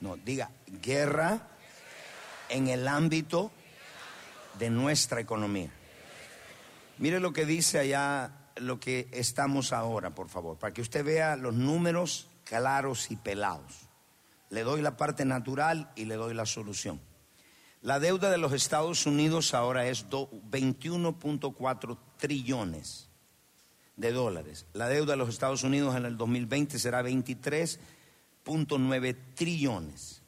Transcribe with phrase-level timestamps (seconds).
[0.00, 0.50] No, diga
[0.82, 1.46] guerra
[2.48, 3.50] en el ámbito
[4.58, 5.70] de nuestra economía.
[6.98, 11.36] Mire lo que dice allá, lo que estamos ahora, por favor, para que usted vea
[11.36, 13.88] los números claros y pelados.
[14.50, 17.00] Le doy la parte natural y le doy la solución.
[17.82, 23.08] La deuda de los Estados Unidos ahora es 21.4 trillones
[23.96, 24.66] de dólares.
[24.74, 27.02] La deuda de los Estados Unidos en el 2020 será
[28.44, 30.22] 23.9 trillones.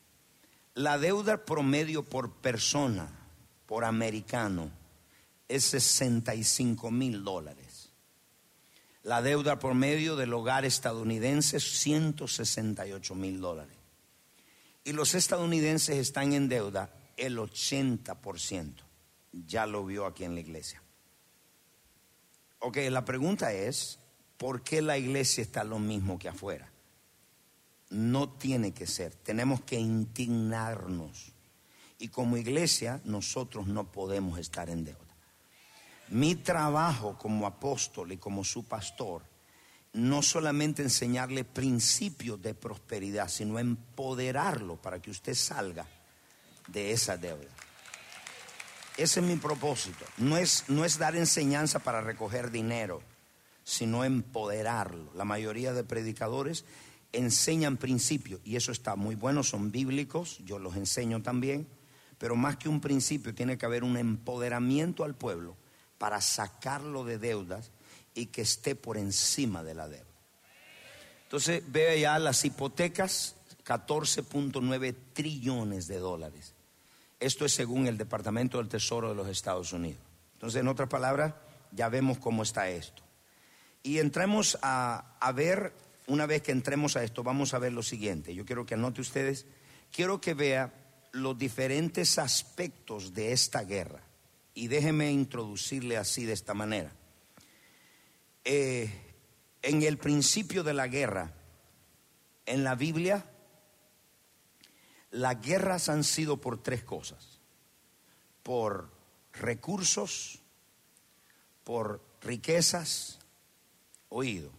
[0.75, 3.09] La deuda promedio por persona,
[3.67, 4.71] por americano,
[5.49, 7.91] es 65 mil dólares.
[9.03, 13.77] La deuda promedio del hogar estadounidense es 168 mil dólares.
[14.85, 18.75] Y los estadounidenses están en deuda el 80%.
[19.33, 20.83] Ya lo vio aquí en la iglesia.
[22.61, 23.99] Ok, la pregunta es,
[24.37, 26.72] ¿por qué la iglesia está lo mismo que afuera?
[27.93, 31.31] No tiene que ser, tenemos que indignarnos.
[31.99, 34.99] Y como iglesia nosotros no podemos estar en deuda.
[36.09, 39.23] Mi trabajo como apóstol y como su pastor,
[39.93, 45.87] no solamente enseñarle principios de prosperidad, sino empoderarlo para que usted salga
[46.69, 47.51] de esa deuda.
[48.97, 50.07] Ese es mi propósito.
[50.17, 53.03] No es, no es dar enseñanza para recoger dinero,
[53.65, 55.13] sino empoderarlo.
[55.15, 56.65] La mayoría de predicadores
[57.13, 61.67] enseñan principios y eso está muy bueno, son bíblicos, yo los enseño también,
[62.19, 65.57] pero más que un principio tiene que haber un empoderamiento al pueblo
[65.99, 67.71] para sacarlo de deudas
[68.15, 70.07] y que esté por encima de la deuda.
[71.25, 76.55] Entonces vea ya las hipotecas, 14.9 trillones de dólares.
[77.21, 80.03] Esto es según el Departamento del Tesoro de los Estados Unidos.
[80.35, 81.35] Entonces, en otras palabras,
[81.71, 83.03] ya vemos cómo está esto.
[83.85, 85.73] Y entremos a, a, ver,
[86.13, 88.35] una vez que entremos a esto, vamos a ver lo siguiente.
[88.35, 89.47] Yo quiero que anote ustedes,
[89.91, 90.71] quiero que vea
[91.13, 94.03] los diferentes aspectos de esta guerra.
[94.53, 96.93] Y déjeme introducirle así de esta manera.
[98.45, 98.93] Eh,
[99.63, 101.33] en el principio de la guerra,
[102.45, 103.25] en la Biblia,
[105.13, 107.41] las guerras han sido por tres cosas.
[108.43, 108.91] Por
[109.33, 110.41] recursos,
[111.65, 113.19] por riquezas,
[114.11, 114.51] oído,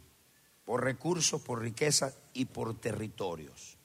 [0.65, 3.77] por recursos, por riquezas y por territorios.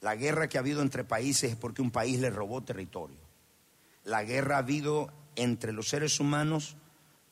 [0.00, 3.18] La guerra que ha habido entre países es porque un país le robó territorio.
[4.04, 6.76] La guerra ha habido entre los seres humanos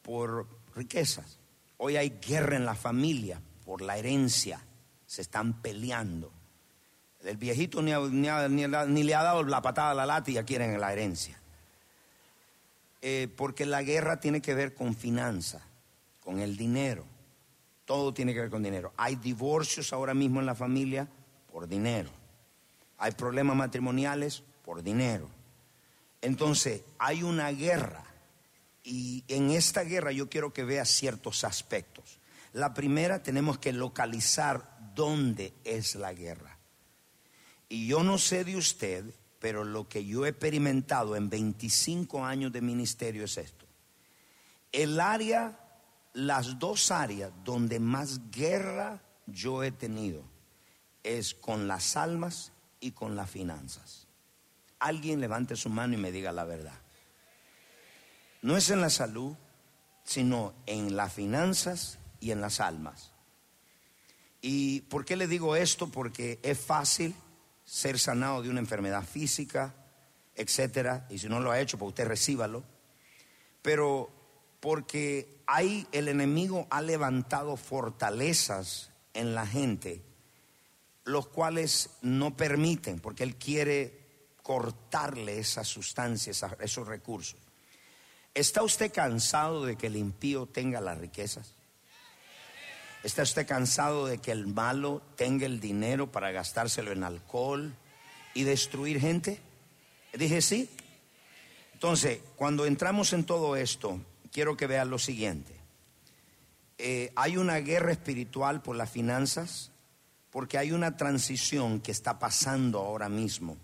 [0.03, 1.39] por riquezas.
[1.79, 4.61] Hoy hay guerra en la familia por la herencia.
[5.07, 6.33] Se están peleando.
[7.23, 10.93] El viejito ni, le ha dado la patada a la lata y ya quieren la
[10.93, 11.39] herencia.
[13.03, 15.63] Eh, porque la guerra tiene que ver con finanzas,
[16.21, 17.05] con el dinero.
[17.87, 18.93] Todo tiene que ver con dinero.
[18.99, 21.09] Hay divorcios ahora mismo en la familia
[21.51, 22.11] por dinero.
[22.99, 25.31] Hay problemas matrimoniales por dinero.
[26.21, 28.05] Entonces, hay una guerra.
[28.83, 32.19] Y en esta guerra yo quiero que vea ciertos aspectos.
[32.53, 36.59] La primera, tenemos que localizar dónde es la guerra.
[37.69, 39.05] Y yo no sé de usted,
[39.39, 43.67] pero lo que yo he experimentado en 25 años de ministerio es esto.
[44.73, 45.59] El área,
[46.17, 50.25] las dos áreas donde más guerra yo he tenido
[51.03, 54.09] es con las almas y con las finanzas.
[54.79, 56.81] Alguien levante su mano y me diga la verdad.
[58.41, 59.37] No es en la salud,
[60.05, 63.13] sino en las finanzas y en las almas.
[64.41, 65.91] ¿Y por qué le digo esto?
[65.91, 67.15] Porque es fácil
[67.67, 69.75] ser sanado de una enfermedad física,
[70.35, 72.65] etcétera, y si no lo ha hecho, pues usted recíbalo.
[73.61, 74.11] Pero
[74.61, 80.03] porque hay el enemigo ha levantado fortalezas en la gente,
[81.05, 84.07] los cuales no permiten, porque él quiere
[84.43, 87.39] cortarle esas sustancias, esos recursos.
[88.35, 91.55] ¿Está usted cansado de que el impío tenga las riquezas?
[93.03, 97.75] ¿Está usted cansado de que el malo tenga el dinero para gastárselo en alcohol
[98.35, 99.41] y destruir gente?
[100.13, 100.69] Dije sí.
[101.73, 104.01] Entonces, cuando entramos en todo esto,
[104.37, 105.59] quiero que vean lo siguiente.
[106.77, 109.73] Eh, hay una guerra espiritual por las finanzas,
[110.31, 113.57] porque hay una transición que está pasando ahora mismo.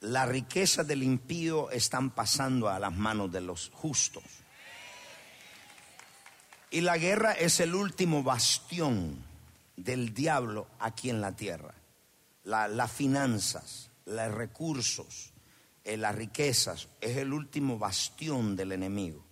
[0.00, 4.24] La riqueza del impío están pasando a las manos de los justos.
[6.70, 9.22] Y la guerra es el último bastión
[9.76, 11.74] del diablo aquí en la tierra.
[12.44, 15.34] las finanzas, los recursos,
[15.84, 19.31] eh, las riquezas, es el último bastión del enemigo.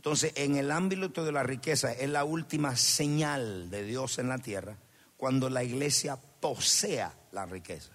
[0.00, 4.38] Entonces, en el ámbito de la riqueza es la última señal de Dios en la
[4.38, 4.78] tierra
[5.18, 7.92] cuando la iglesia posea la riqueza.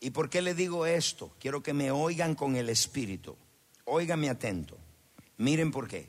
[0.00, 1.36] ¿Y por qué le digo esto?
[1.38, 3.36] Quiero que me oigan con el espíritu.
[3.84, 4.78] Óigame atento.
[5.36, 6.08] Miren por qué.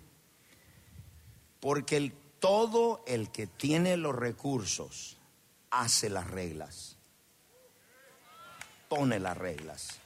[1.59, 5.17] Porque todo el que tiene los recursos
[5.71, 6.95] hace las reglas.
[8.87, 10.00] Pone las reglas.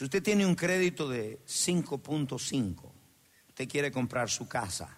[0.00, 2.90] Si usted tiene un crédito de 5.5,
[3.48, 4.96] usted quiere comprar su casa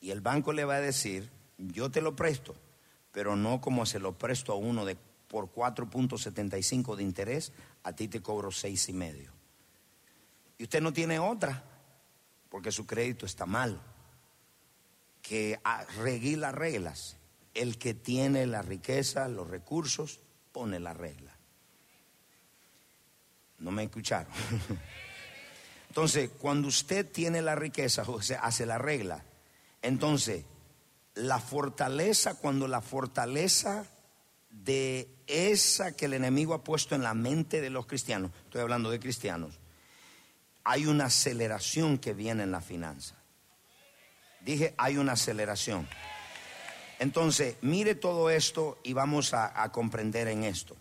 [0.00, 1.28] y el banco le va a decir,
[1.58, 2.54] yo te lo presto,
[3.10, 8.06] pero no como se lo presto a uno de por 4.75 de interés, a ti
[8.06, 9.32] te cobro seis y medio.
[10.56, 11.64] Y usted no tiene otra,
[12.50, 13.80] porque su crédito está mal,
[15.20, 17.16] que arregle las reglas.
[17.54, 20.20] El que tiene la riqueza, los recursos,
[20.52, 21.33] pone la regla.
[23.58, 24.32] No me escucharon.
[25.88, 29.22] Entonces, cuando usted tiene la riqueza, o hace la regla.
[29.82, 30.44] Entonces,
[31.14, 33.86] la fortaleza, cuando la fortaleza
[34.50, 38.90] de esa que el enemigo ha puesto en la mente de los cristianos, estoy hablando
[38.90, 39.58] de cristianos,
[40.64, 43.14] hay una aceleración que viene en la finanza.
[44.40, 45.88] Dije, hay una aceleración.
[46.98, 50.76] Entonces, mire todo esto y vamos a, comprender en esto.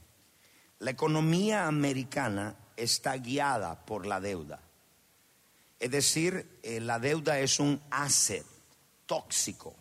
[0.80, 4.60] La economía americana está guiada por la deuda.
[5.80, 8.46] Es decir, eh, la deuda es un asset
[9.06, 9.76] tóxico.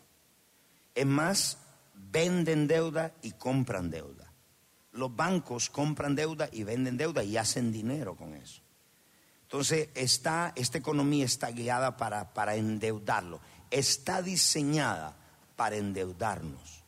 [0.94, 1.58] Es más,
[1.94, 4.32] venden deuda y compran deuda.
[4.92, 8.60] Los bancos compran deuda y venden deuda y hacen dinero con eso.
[9.42, 13.40] Entonces, esta economía está guiada para, para endeudarlo.
[13.70, 15.16] Está diseñada
[15.56, 16.82] para endeudarnos.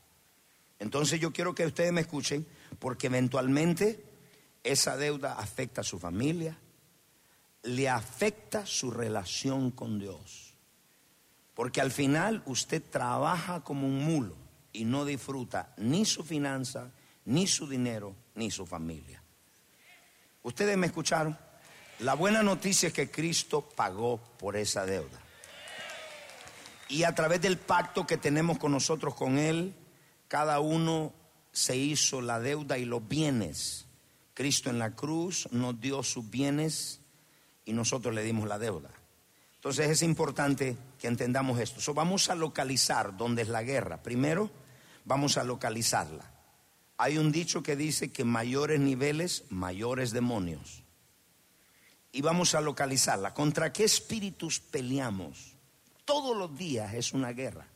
[0.78, 2.46] Entonces yo quiero que ustedes me escuchen
[2.78, 4.04] porque eventualmente
[4.64, 6.58] esa deuda afecta a su familia,
[7.62, 10.55] le afecta su relación con Dios.
[11.55, 14.37] Porque al final usted trabaja como un mulo
[14.72, 16.90] y no disfruta ni su finanza,
[17.26, 19.22] ni su dinero, ni su familia.
[20.43, 21.38] ¿Ustedes me escucharon?
[22.00, 25.20] La buena noticia es que Cristo pagó por esa deuda.
[26.88, 29.75] Y a través del pacto que tenemos con nosotros, con Él,
[30.28, 31.12] cada uno
[31.52, 33.83] se hizo la deuda y los bienes.
[34.34, 37.00] Cristo en la cruz nos dio sus bienes
[37.64, 38.90] y nosotros le dimos la deuda.
[39.54, 41.94] Entonces es importante que entendamos esto.
[41.94, 44.02] vamos a localizar dónde es la guerra.
[44.02, 44.50] Primero,
[45.04, 46.31] vamos a localizarla.
[46.98, 50.82] Hay un dicho que dice que mayores niveles, mayores demonios.
[52.12, 53.32] Y vamos a localizarla.
[53.32, 55.54] ¿Contra qué espíritus peleamos?
[56.04, 57.66] Todos los días es una guerra.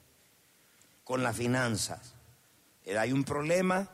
[1.04, 2.14] Con las finanzas.
[2.84, 3.90] Eh, hay un problema,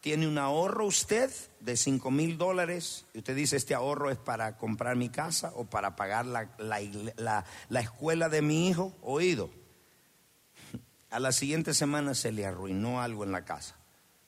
[0.00, 1.30] tiene un ahorro usted
[1.60, 5.64] de 5 mil dólares y usted dice, este ahorro es para comprar mi casa o
[5.64, 8.96] para pagar la, la escuela de mi hijo.
[9.02, 9.50] Oído,
[11.10, 13.76] a la siguiente semana se le arruinó algo en la casa.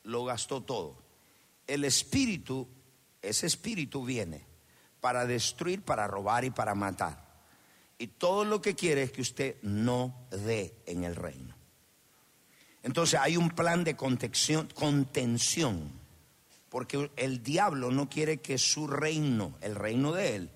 [0.03, 0.97] Lo gastó todo.
[1.67, 2.67] El espíritu,
[3.23, 4.45] ese espíritu viene
[5.01, 7.31] para destruir, para robar y para matar.
[7.97, 11.50] Y todo lo que quiere es que usted no dé en el reino.
[12.83, 14.69] Entonces hay un plan de contención,
[16.69, 20.51] porque el diablo no quiere que su reino, el reino de él,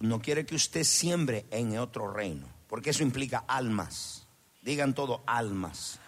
[0.00, 4.26] no quiere que usted siembre en otro reino, porque eso implica almas.
[4.62, 5.98] Digan todo, almas.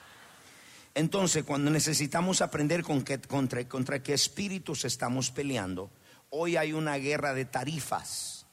[0.94, 5.90] Entonces, cuando necesitamos aprender con contra, contra qué espíritus estamos peleando,
[6.30, 8.46] hoy hay una guerra de tarifas,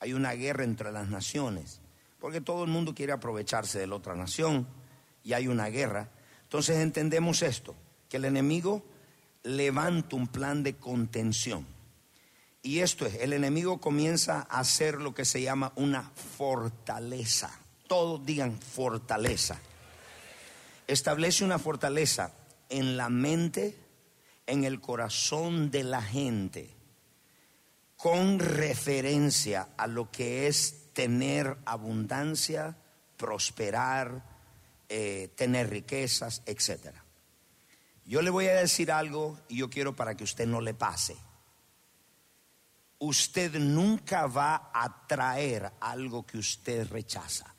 [0.00, 1.80] hay una guerra entre las naciones,
[2.20, 4.66] porque todo el mundo quiere aprovecharse de la otra nación
[5.24, 6.10] y hay una guerra.
[6.44, 7.74] Entonces entendemos esto,
[8.08, 8.84] que el enemigo
[9.42, 11.66] levanta un plan de contención.
[12.62, 18.24] Y esto es, el enemigo comienza a hacer lo que se llama una fortaleza todos
[18.24, 19.58] digan fortaleza.
[20.86, 22.32] Establece una fortaleza
[22.68, 23.76] en la mente,
[24.46, 26.70] en el corazón de la gente,
[27.96, 32.76] con referencia a lo que es tener abundancia,
[33.16, 34.33] prosperar,
[34.96, 36.94] eh, tener riquezas, etc.
[38.04, 41.16] Yo le voy a decir algo y yo quiero para que usted no le pase.
[43.00, 47.52] Usted nunca va a traer algo que usted rechaza.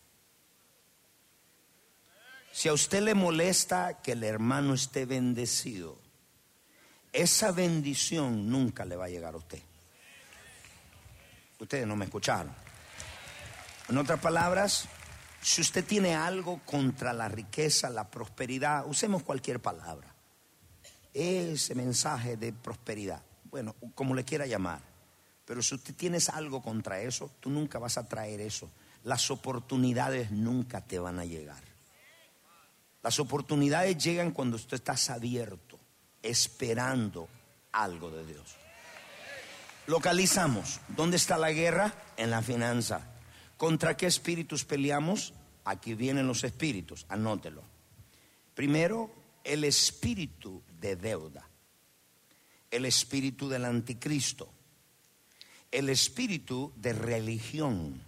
[2.54, 6.00] Si a usted le molesta que el hermano esté bendecido,
[7.12, 9.62] esa bendición nunca le va a llegar a usted.
[11.60, 12.56] Ustedes no me escucharon.
[13.90, 14.88] En otras palabras,
[15.46, 20.12] si usted tiene algo contra la riqueza, la prosperidad, usemos cualquier palabra.
[21.14, 24.82] Ese mensaje de prosperidad, bueno, como le quiera llamar.
[25.46, 28.72] Pero si usted tienes algo contra eso, tú nunca vas a traer eso.
[29.04, 31.64] Las oportunidades nunca te van a llegar.
[33.04, 35.78] Las oportunidades llegan cuando usted estás abierto,
[36.24, 37.30] esperando
[37.72, 38.56] algo de Dios.
[39.86, 40.80] Localizamos.
[40.88, 41.94] ¿Dónde está la guerra?
[42.18, 43.12] En la finanza.
[43.58, 45.34] ¿Contra qué espíritus peleamos?
[45.64, 47.64] Aquí vienen los espíritus, anótelo.
[48.54, 49.12] Primero,
[49.44, 51.48] el espíritu de deuda,
[52.72, 54.50] el espíritu del anticristo,
[55.72, 58.02] el espíritu de religión,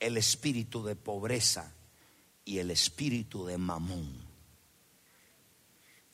[0.00, 1.72] el espíritu de pobreza
[2.44, 4.32] y el espíritu de mamón.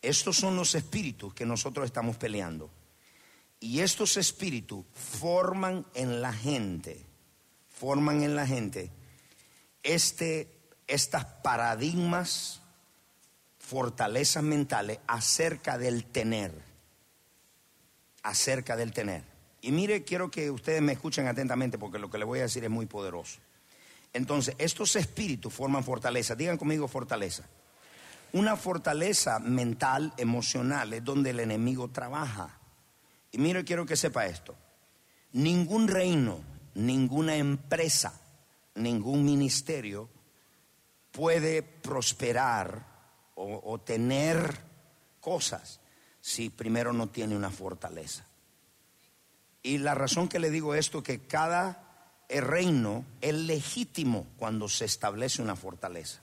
[0.02, 2.70] Estos son los espíritus que nosotros estamos peleando.
[3.60, 7.04] Y estos espíritus forman en la gente,
[7.78, 8.90] forman en la gente
[9.82, 10.48] este,
[10.86, 12.60] estas paradigmas,
[13.58, 16.52] fortalezas mentales acerca del tener,
[18.22, 19.22] acerca del tener.
[19.60, 22.64] Y mire, quiero que ustedes me escuchen atentamente porque lo que les voy a decir
[22.64, 23.38] es muy poderoso.
[24.12, 26.34] Entonces, estos espíritus forman fortaleza.
[26.34, 27.44] Digan conmigo fortaleza.
[28.32, 32.58] Una fortaleza mental, emocional, es donde el enemigo trabaja.
[33.32, 34.54] Y mire, quiero que sepa esto.
[35.32, 36.40] Ningún reino,
[36.78, 38.20] ninguna empresa,
[38.74, 40.08] ningún ministerio
[41.10, 42.86] puede prosperar
[43.34, 44.58] o, tener
[45.20, 45.80] cosas
[46.20, 48.26] si primero no tiene una fortaleza.
[49.62, 54.84] Y la razón que le digo esto es que cada reino es legítimo cuando se
[54.84, 56.20] establece una fortaleza.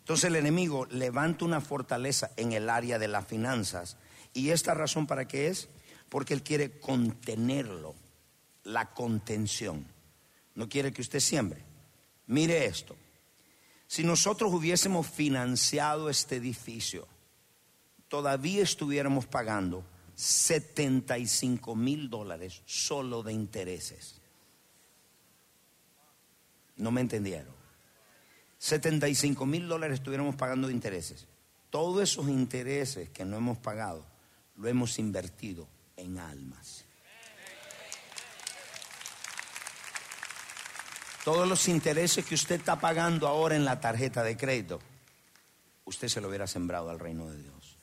[0.00, 3.96] Entonces el enemigo levanta una fortaleza en el área de las finanzas.
[4.34, 5.68] ¿Y esta razón para qué es?
[6.14, 7.96] porque Él quiere contenerlo,
[8.64, 9.86] la contención.
[10.54, 11.62] No quiere que usted siembre.
[12.26, 12.96] Mire esto.
[13.86, 17.06] Si nosotros hubiésemos financiado este edificio,
[18.08, 24.20] todavía estuviéramos pagando 75 mil dólares solo de intereses.
[26.76, 27.54] No me entendieron.
[28.58, 31.26] 75 mil dólares estuviéramos pagando de intereses.
[31.70, 34.06] Todos esos intereses que no hemos pagado,
[34.56, 36.83] lo hemos invertido en almas.
[41.24, 44.78] Todos los intereses que usted está pagando ahora en la tarjeta de crédito,
[45.86, 47.78] usted se lo hubiera sembrado al reino de Dios.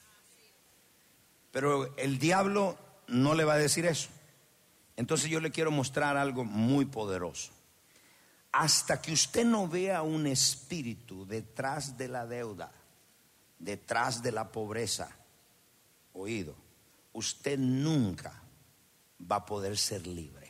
[1.52, 4.10] Pero el diablo no le va a decir eso.
[4.96, 7.52] Entonces yo le quiero mostrar algo muy poderoso.
[8.52, 12.72] Hasta que usted no vea un espíritu detrás de la deuda,
[13.58, 15.10] detrás de la pobreza,
[16.14, 16.56] oído,
[17.14, 18.40] usted nunca
[19.20, 20.41] va a poder ser libre.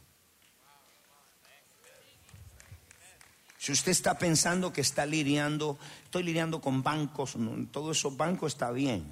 [3.61, 7.35] Si usted está pensando que está lidiando, estoy lidiando con bancos,
[7.69, 9.05] todo esos bancos está bien,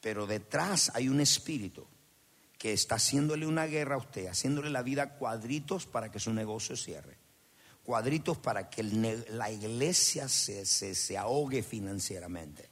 [0.00, 1.86] pero detrás hay un espíritu
[2.56, 6.74] que está haciéndole una guerra a usted, haciéndole la vida cuadritos para que su negocio
[6.74, 7.18] cierre,
[7.84, 12.70] cuadritos para que la iglesia se, se ahogue financieramente.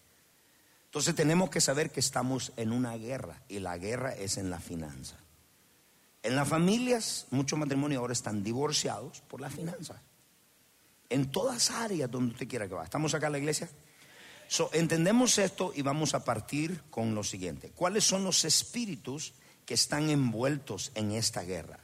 [0.86, 4.58] Entonces tenemos que saber que estamos en una guerra y la guerra es en la
[4.58, 5.18] finanza.
[6.22, 10.00] En las familias, muchos matrimonios ahora están divorciados por las finanzas.
[11.10, 12.84] En todas áreas donde usted quiera que vaya.
[12.84, 13.68] ¿Estamos acá en la iglesia?
[14.72, 17.70] entendemos esto y vamos a partir con lo siguiente.
[17.70, 19.34] ¿Cuáles son los espíritus
[19.66, 21.80] que están envueltos en esta guerra?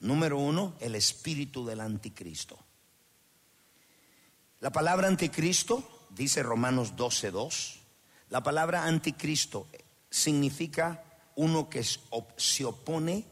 [0.00, 2.58] Número uno, el espíritu del anticristo.
[4.60, 7.78] La palabra anticristo, dice Romanos 12.2,
[8.30, 9.66] la palabra anticristo
[10.10, 11.04] significa
[11.36, 13.24] uno que se opone,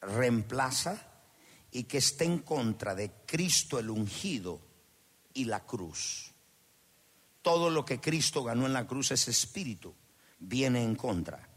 [0.00, 1.11] reemplaza
[1.72, 4.60] y que está en contra de Cristo el ungido
[5.34, 6.30] y la cruz.
[7.40, 9.94] Todo lo que Cristo ganó en la cruz, ese espíritu,
[10.38, 11.48] viene en contra.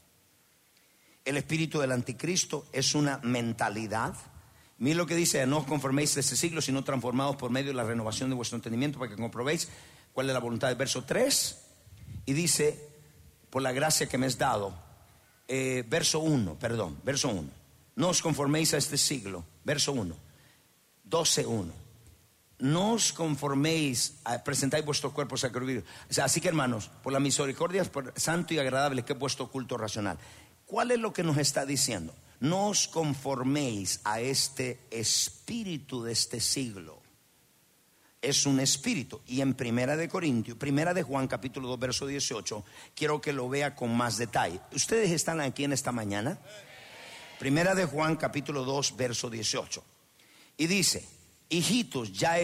[1.24, 4.16] El espíritu del anticristo es una mentalidad.
[4.78, 7.76] Mira lo que dice, no os conforméis de este siglo, sino transformados por medio de
[7.76, 9.68] la renovación de vuestro entendimiento para que comprobéis
[10.14, 11.62] cuál es la voluntad del verso 3
[12.26, 12.90] y dice,
[13.50, 14.74] por la gracia que me has dado,
[15.48, 17.50] eh, verso 1, perdón, verso 1,
[17.96, 20.16] no os conforméis a este siglo, verso 1,
[21.10, 21.72] 12.1,
[22.60, 25.84] no os conforméis, a, presentáis vuestro cuerpo sacrificio.
[25.84, 27.84] O así que hermanos, por la misericordia
[28.16, 30.18] santo y agradable que es vuestro culto racional.
[30.66, 32.16] ¿Cuál es lo que nos está diciendo?
[32.40, 37.06] No os conforméis a este espíritu de este siglo
[38.26, 39.22] es un espíritu.
[39.28, 43.48] Y en Primera de Corintios, Primera de Juan capítulo 2 verso 18, quiero que lo
[43.48, 44.60] vea con más detalle.
[44.74, 46.40] ¿Ustedes están aquí en esta mañana?
[47.40, 49.84] Primera de Juan capítulo 2 verso 18.
[50.58, 51.08] Y dice,
[51.50, 52.38] hijitos, ya,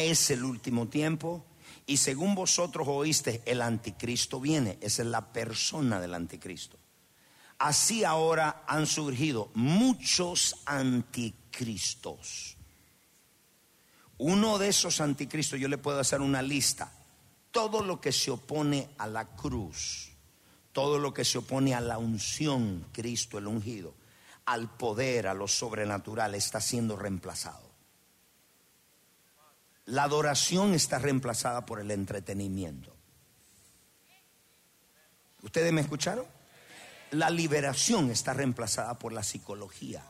[0.00, 1.44] es el último tiempo
[1.86, 4.78] y según vosotros oíste, el anticristo viene.
[4.80, 6.78] Esa es la persona del anticristo.
[7.58, 12.56] Así ahora han surgido muchos anticristos
[14.22, 16.92] uno de esos anticristos, yo le puedo hacer una lista.
[17.50, 20.12] Todo lo que se opone a la cruz,
[20.72, 23.94] todo lo que se opone a la unción, Cristo el ungido,
[24.52, 27.70] al poder, a lo sobrenatural, está siendo reemplazado.
[29.86, 32.94] La adoración está reemplazada por el entretenimiento.
[35.40, 36.26] ¿Ustedes me escucharon?
[37.12, 40.04] La liberación está reemplazada por la psicología,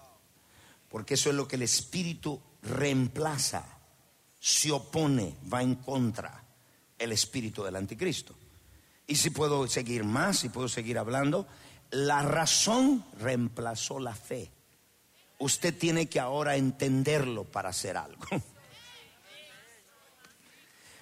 [0.90, 3.64] porque eso es lo que el espíritu reemplaza,
[4.40, 6.42] se opone, va en contra
[6.99, 8.34] el espíritu del anticristo.
[9.06, 11.46] Y si puedo seguir más, si puedo seguir hablando,
[11.92, 14.50] la razón reemplazó la fe.
[15.38, 18.25] Usted tiene que ahora entenderlo para hacer algo.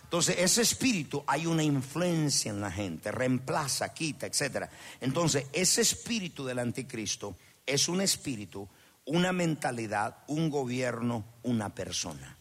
[0.04, 4.68] Entonces, ese espíritu hay una influencia en la gente, reemplaza, quita, etc.
[5.00, 8.68] Entonces, ese espíritu del anticristo es un espíritu,
[9.04, 12.36] una mentalidad, un gobierno, una persona.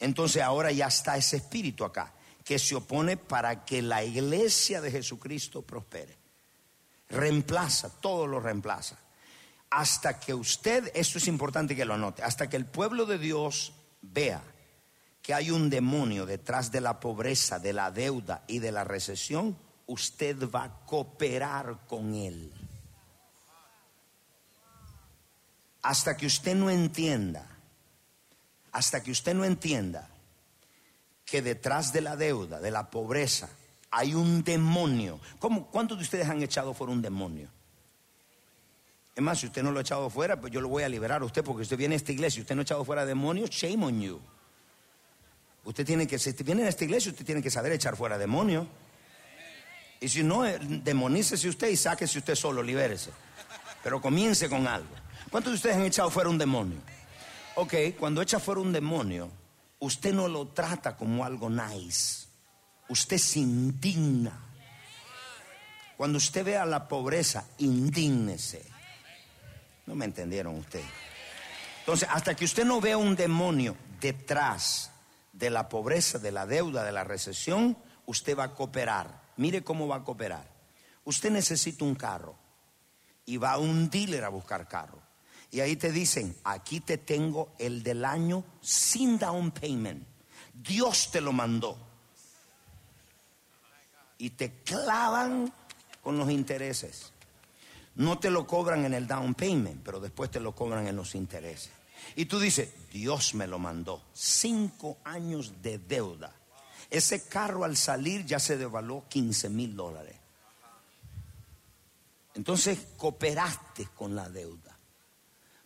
[0.00, 2.12] Entonces, ahora ya está ese espíritu acá,
[2.44, 6.19] que se opone para que la iglesia de Jesucristo prospere.
[7.10, 8.96] Reemplaza, todo lo reemplaza.
[9.70, 13.72] Hasta que usted, esto es importante que lo anote, hasta que el pueblo de Dios
[14.02, 14.42] vea
[15.22, 19.56] que hay un demonio detrás de la pobreza, de la deuda y de la recesión,
[19.86, 22.52] usted va a cooperar con él.
[25.82, 27.46] Hasta que usted no entienda,
[28.72, 30.08] hasta que usted no entienda
[31.24, 33.48] que detrás de la deuda, de la pobreza,
[33.90, 35.20] hay un demonio.
[35.38, 37.48] ¿Cómo, ¿Cuántos de ustedes han echado fuera un demonio?
[39.14, 41.22] Es más, si usted no lo ha echado fuera, pues yo lo voy a liberar
[41.22, 43.50] a usted porque usted viene a esta iglesia y usted no ha echado fuera demonios,
[43.50, 44.20] shame on you.
[45.64, 48.66] Usted tiene que, si viene a esta iglesia, usted tiene que saber echar fuera demonios.
[50.00, 53.10] Y si no, eh, demonícese usted y sáquese usted solo, libérese.
[53.82, 54.88] Pero comience con algo.
[55.30, 56.78] ¿Cuántos de ustedes han echado fuera un demonio?
[57.56, 59.30] Ok, cuando echa fuera un demonio,
[59.80, 62.29] usted no lo trata como algo nice.
[62.90, 64.38] Usted se indigna.
[65.96, 68.64] Cuando usted vea la pobreza, indígnese.
[69.86, 70.86] No me entendieron ustedes.
[71.80, 74.90] Entonces, hasta que usted no vea un demonio detrás
[75.32, 79.22] de la pobreza, de la deuda, de la recesión, usted va a cooperar.
[79.36, 80.48] Mire cómo va a cooperar.
[81.04, 82.36] Usted necesita un carro
[83.24, 85.00] y va a un dealer a buscar carro.
[85.52, 90.06] Y ahí te dicen, aquí te tengo el del año sin down payment.
[90.52, 91.89] Dios te lo mandó.
[94.20, 95.52] Y te clavan
[96.02, 97.12] con los intereses.
[97.96, 101.14] No te lo cobran en el down payment, pero después te lo cobran en los
[101.14, 101.70] intereses.
[102.16, 104.02] Y tú dices, Dios me lo mandó.
[104.12, 106.32] Cinco años de deuda.
[106.90, 110.16] Ese carro al salir ya se devaluó 15 mil dólares.
[112.34, 114.76] Entonces cooperaste con la deuda.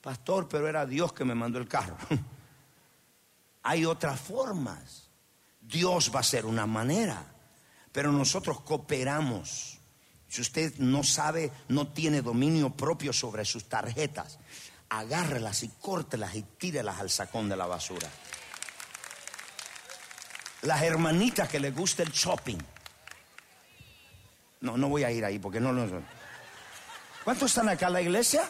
[0.00, 1.96] Pastor, pero era Dios que me mandó el carro.
[3.64, 5.08] Hay otras formas.
[5.60, 7.33] Dios va a ser una manera,
[7.94, 9.78] pero nosotros cooperamos.
[10.28, 14.40] Si usted no sabe, no tiene dominio propio sobre sus tarjetas,
[14.88, 18.08] agárrelas y córtelas y tírelas al sacón de la basura.
[20.62, 22.58] Las hermanitas que les gusta el shopping.
[24.62, 26.02] No, no voy a ir ahí porque no lo...
[27.22, 28.42] ¿Cuántos están acá en la iglesia?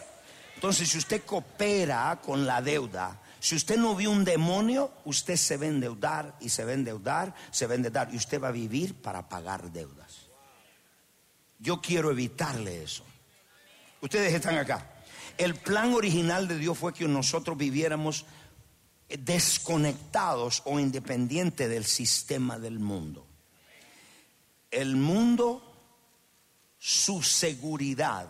[0.55, 5.59] Entonces, si usted coopera con la deuda, si usted no vio un demonio, usted se
[5.59, 8.49] va a endeudar y se va a endeudar, se va a endeudar y usted va
[8.49, 10.31] a vivir para pagar deudas.
[11.59, 13.05] Yo quiero evitarle eso.
[14.01, 14.95] Ustedes están acá.
[15.37, 18.25] El plan original de Dios fue que nosotros viviéramos
[19.11, 23.27] desconectados o independientes del sistema del mundo.
[24.71, 25.63] El mundo,
[26.79, 28.27] su seguridad,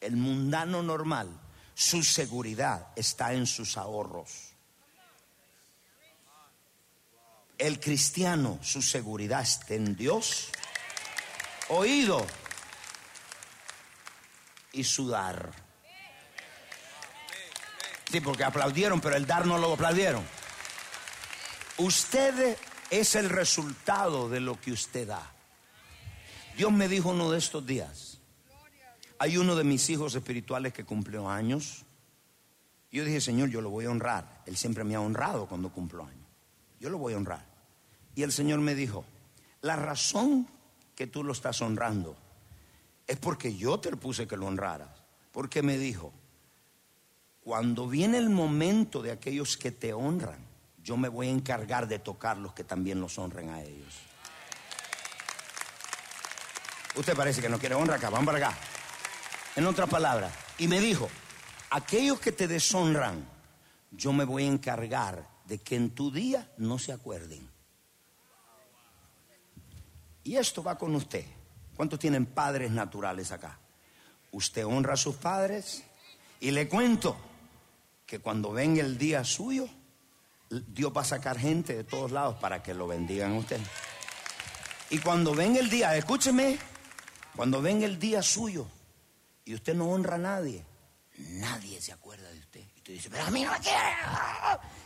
[0.00, 1.38] el mundano normal,
[1.74, 4.52] su seguridad está en sus ahorros.
[7.58, 10.48] El cristiano, su seguridad está en Dios.
[11.68, 12.26] Oído
[14.72, 15.52] y sudar.
[18.10, 20.26] Sí, porque aplaudieron, pero el dar no lo aplaudieron.
[21.78, 22.58] Usted
[22.90, 25.32] es el resultado de lo que usted da.
[26.56, 28.18] Dios me dijo uno de estos días.
[29.22, 31.84] Hay uno de mis hijos espirituales que cumplió años.
[32.90, 34.42] Yo dije, Señor, yo lo voy a honrar.
[34.46, 36.26] Él siempre me ha honrado cuando cumplo años.
[36.80, 37.46] Yo lo voy a honrar.
[38.16, 39.04] Y el Señor me dijo,
[39.60, 40.48] la razón
[40.96, 42.16] que tú lo estás honrando
[43.06, 44.90] es porque yo te puse que lo honraras.
[45.30, 46.12] Porque me dijo,
[47.44, 50.40] cuando viene el momento de aquellos que te honran,
[50.82, 53.94] yo me voy a encargar de tocar los que también los honren a ellos.
[56.96, 58.58] Usted parece que no quiere honra acá, van para acá.
[59.54, 61.10] En otra palabra, y me dijo,
[61.70, 63.28] aquellos que te deshonran,
[63.90, 67.46] yo me voy a encargar de que en tu día no se acuerden.
[70.24, 71.26] Y esto va con usted.
[71.76, 73.58] ¿Cuántos tienen padres naturales acá?
[74.30, 75.82] Usted honra a sus padres
[76.40, 77.16] y le cuento
[78.06, 79.68] que cuando venga el día suyo,
[80.48, 83.60] Dios va a sacar gente de todos lados para que lo bendigan a usted.
[84.88, 86.58] Y cuando venga el día, escúcheme,
[87.36, 88.66] cuando venga el día suyo
[89.44, 90.64] y usted no honra a nadie,
[91.18, 92.60] nadie se acuerda de usted.
[92.60, 93.78] Y usted dice, pero a mí no me quiere.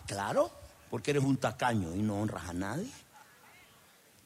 [0.07, 0.51] Claro,
[0.91, 2.91] porque eres un tacaño y no honras a nadie.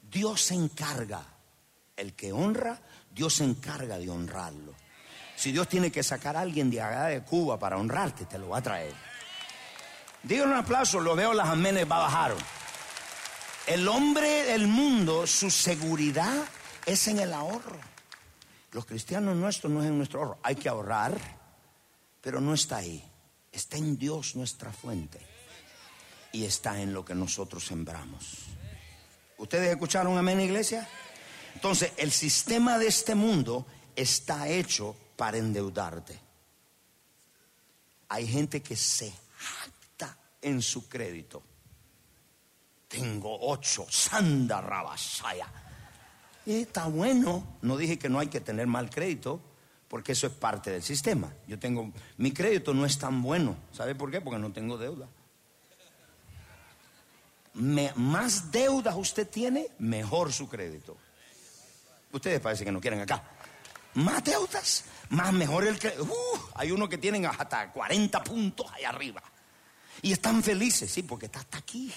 [0.09, 1.23] Dios se encarga.
[1.95, 2.79] El que honra,
[3.11, 4.73] Dios se encarga de honrarlo.
[5.35, 8.49] Si Dios tiene que sacar a alguien de allá de Cuba para honrarte, te lo
[8.49, 8.93] va a traer.
[10.23, 12.37] Díganle un aplauso, lo veo, las amenes bajaron.
[13.67, 16.43] El hombre del mundo, su seguridad
[16.85, 17.79] es en el ahorro.
[18.71, 20.39] Los cristianos nuestros no es en nuestro ahorro.
[20.43, 21.17] Hay que ahorrar,
[22.21, 23.03] pero no está ahí.
[23.51, 25.19] Está en Dios nuestra fuente.
[26.31, 28.45] Y está en lo que nosotros sembramos.
[29.37, 30.87] ¿Ustedes escucharon amén, iglesia?
[31.55, 36.17] Entonces, el sistema de este mundo está hecho para endeudarte.
[38.07, 41.43] Hay gente que se jacta en su crédito.
[42.87, 45.70] Tengo ocho, sanda rabasaya.
[46.45, 47.45] Está bueno.
[47.61, 49.39] No dije que no hay que tener mal crédito,
[49.87, 51.33] porque eso es parte del sistema.
[51.47, 53.55] Yo tengo, mi crédito no es tan bueno.
[53.71, 54.21] ¿Sabe por qué?
[54.21, 55.07] Porque no tengo deuda
[57.53, 60.97] más deudas usted tiene, mejor su crédito.
[62.11, 63.23] Ustedes parece que no quieren acá.
[63.95, 66.07] Más deudas, más mejor el crédito.
[66.55, 69.21] Hay uno que tienen hasta 40 puntos ahí arriba.
[70.01, 71.91] Y están felices, sí, porque está hasta aquí.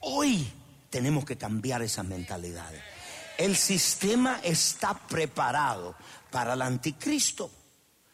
[0.00, 0.52] Hoy
[0.90, 2.82] tenemos que cambiar esas mentalidades.
[3.38, 5.94] El sistema está preparado
[6.30, 7.50] para el anticristo.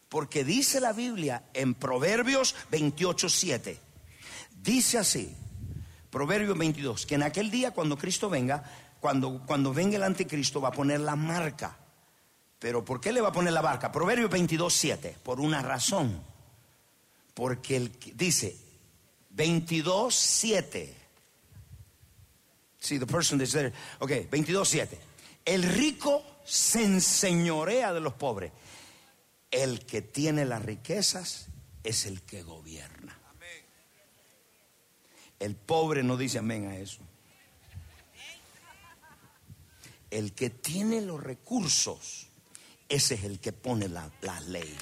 [0.09, 3.79] Porque dice la Biblia en Proverbios 28, 7
[4.63, 5.35] Dice así,
[6.09, 8.63] Proverbio 22, que en aquel día cuando Cristo venga,
[9.01, 11.77] cuando, cuando venga el anticristo va a poner la marca.
[12.59, 13.91] Pero ¿por qué le va a poner la marca?
[13.91, 16.23] Proverbio 22, 7, por una razón.
[17.33, 18.55] Porque el, dice
[19.31, 21.02] 22, 7.
[22.83, 23.71] Sí, the person is there.
[23.99, 24.99] Ok, 22, 7.
[25.45, 28.51] El rico se enseñorea de los pobres.
[29.49, 31.47] El que tiene las riquezas
[31.81, 33.17] es el que gobierna.
[35.39, 36.99] El pobre no dice amén a eso.
[40.11, 42.27] El que tiene los recursos,
[42.89, 44.11] ese es el que pone la,
[44.47, 44.75] ley.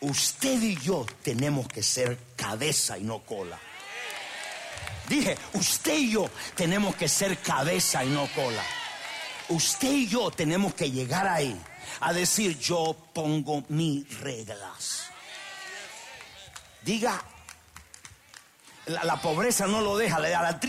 [0.00, 3.60] Usted y yo tenemos que ser cabeza y no cola.
[5.08, 8.64] Dije, usted y yo tenemos que ser cabeza y no cola.
[9.48, 11.60] Usted y yo tenemos que llegar ahí
[12.00, 15.04] a decir, yo pongo mis reglas.
[16.82, 17.22] Diga
[18.86, 20.60] la, pobreza no lo deja, le da la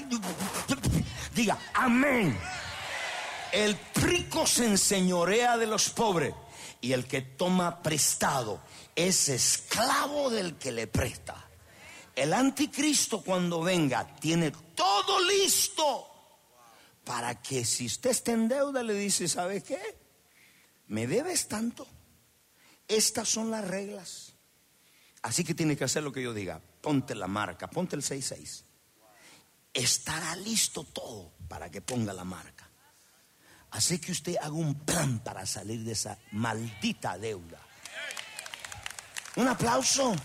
[1.33, 2.37] diga, amén.
[3.51, 6.33] El rico se enseñorea de los pobres
[6.81, 8.61] y el que toma prestado
[8.95, 11.44] es esclavo del que le presta.
[12.15, 16.07] El anticristo cuando venga tiene todo listo
[17.03, 19.79] para que si usted está en deuda le dice, ¿sabe qué?
[20.87, 21.87] Me debes tanto.
[22.87, 24.33] Estas son las reglas.
[25.23, 28.63] Así que tiene que hacer lo que yo diga ponte la marca, ponte el 66.
[29.73, 32.69] Estará listo todo para que ponga la marca.
[33.71, 37.59] Así que usted haga un plan para salir de esa maldita deuda.
[39.37, 40.15] Un aplauso.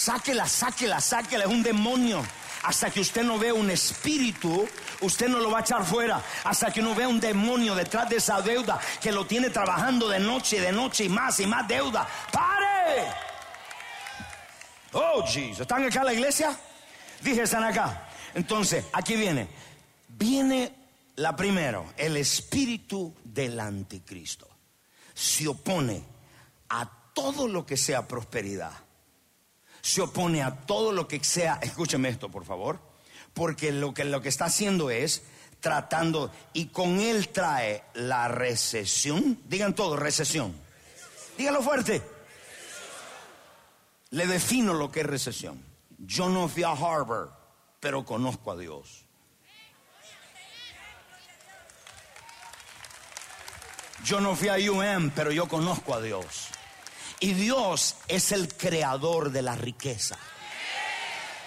[0.00, 1.44] Sáquela, sáquela, sáquela.
[1.44, 2.24] Es un demonio.
[2.62, 4.66] Hasta que usted no vea un espíritu,
[5.02, 6.22] usted no lo va a echar fuera.
[6.44, 10.18] Hasta que no vea un demonio detrás de esa deuda que lo tiene trabajando de
[10.18, 12.08] noche y de noche y más y más deuda.
[12.32, 13.12] ¡Pare!
[14.92, 15.60] Oh, Jesus.
[15.60, 16.58] ¿Están acá en la iglesia?
[17.20, 18.08] Dije, están acá.
[18.32, 19.48] Entonces, aquí viene.
[20.08, 20.74] Viene
[21.16, 24.48] la primero, el espíritu del anticristo.
[25.12, 26.02] Se opone
[26.70, 28.72] a todo lo que sea prosperidad.
[29.80, 32.80] Se opone a todo lo que sea, escúcheme esto, por favor,
[33.34, 35.22] porque lo que, lo que está haciendo es
[35.60, 39.38] tratando, y con él trae la recesión.
[39.46, 40.54] Digan todo, recesión.
[41.36, 42.02] Díganlo fuerte
[44.10, 45.62] le defino lo que es recesión.
[45.98, 47.30] Yo no fui a Harvard,
[47.78, 49.04] pero conozco a Dios.
[54.04, 56.48] Yo no fui a UM, pero yo conozco a Dios.
[57.20, 60.16] Y Dios es el creador de la riqueza.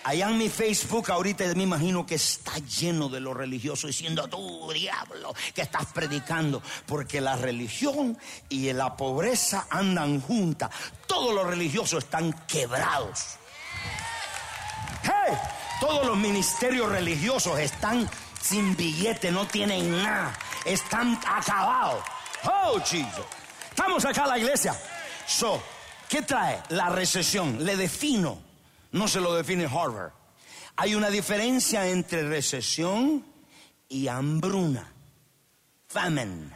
[0.05, 4.71] Allá en mi Facebook ahorita me imagino que está lleno de los religiosos diciendo, tú
[4.71, 8.17] diablo, que estás predicando, porque la religión
[8.49, 10.69] y la pobreza andan juntas.
[11.07, 13.37] Todos los religiosos están quebrados.
[15.79, 18.09] Todos los ministerios religiosos están
[18.41, 22.03] sin billete, no tienen nada, están acabados.
[22.43, 23.25] Oh, Jesus.
[23.69, 24.79] Estamos acá en la iglesia.
[25.27, 25.61] So,
[26.09, 26.61] ¿qué trae?
[26.69, 27.63] La recesión.
[27.63, 28.41] Le defino,
[28.91, 30.11] no se lo define Harvard.
[30.75, 33.25] Hay una diferencia entre recesión
[33.89, 34.91] y hambruna.
[35.87, 36.49] Famine.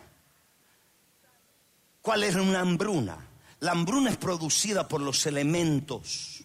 [2.01, 3.17] ¿Cuál es una hambruna?
[3.59, 6.43] La hambruna es producida por los elementos.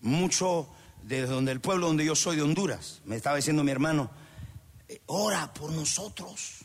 [0.00, 0.68] Mucho
[1.02, 4.10] de donde el pueblo donde yo soy de Honduras, me estaba diciendo mi hermano,
[4.88, 6.64] eh, ora por nosotros.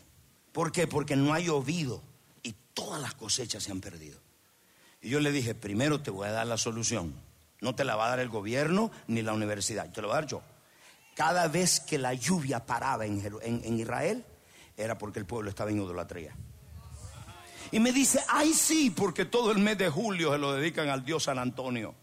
[0.52, 0.86] ¿Por qué?
[0.86, 2.02] Porque no ha llovido
[2.42, 4.20] y todas las cosechas se han perdido.
[5.00, 7.14] Y yo le dije, primero te voy a dar la solución.
[7.60, 10.20] No te la va a dar el gobierno ni la universidad, te la voy a
[10.20, 10.42] dar yo.
[11.14, 14.24] Cada vez que la lluvia paraba en, en Israel,
[14.76, 16.34] era porque el pueblo estaba en idolatría.
[17.70, 21.04] Y me dice, ay sí, porque todo el mes de julio se lo dedican al
[21.04, 21.94] Dios San Antonio.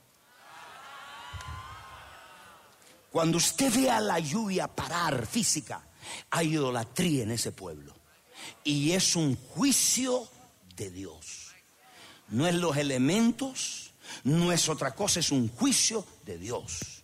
[3.10, 5.82] Cuando usted vea la lluvia parar física,
[6.30, 7.96] hay idolatría en ese pueblo.
[8.64, 10.28] Y es un juicio
[10.76, 11.45] de Dios.
[12.30, 17.04] No es los elementos, no es otra cosa, es un juicio de Dios.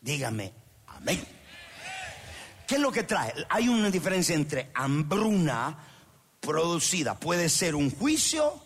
[0.00, 0.52] Dígame,
[0.86, 1.24] amén.
[2.66, 3.32] ¿Qué es lo que trae?
[3.48, 5.78] Hay una diferencia entre hambruna
[6.40, 7.18] producida.
[7.18, 8.62] Puede ser un juicio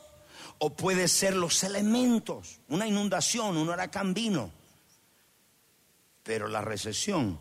[0.58, 4.50] o puede ser los elementos, una inundación, un huracán vino.
[6.22, 7.38] Pero la recesión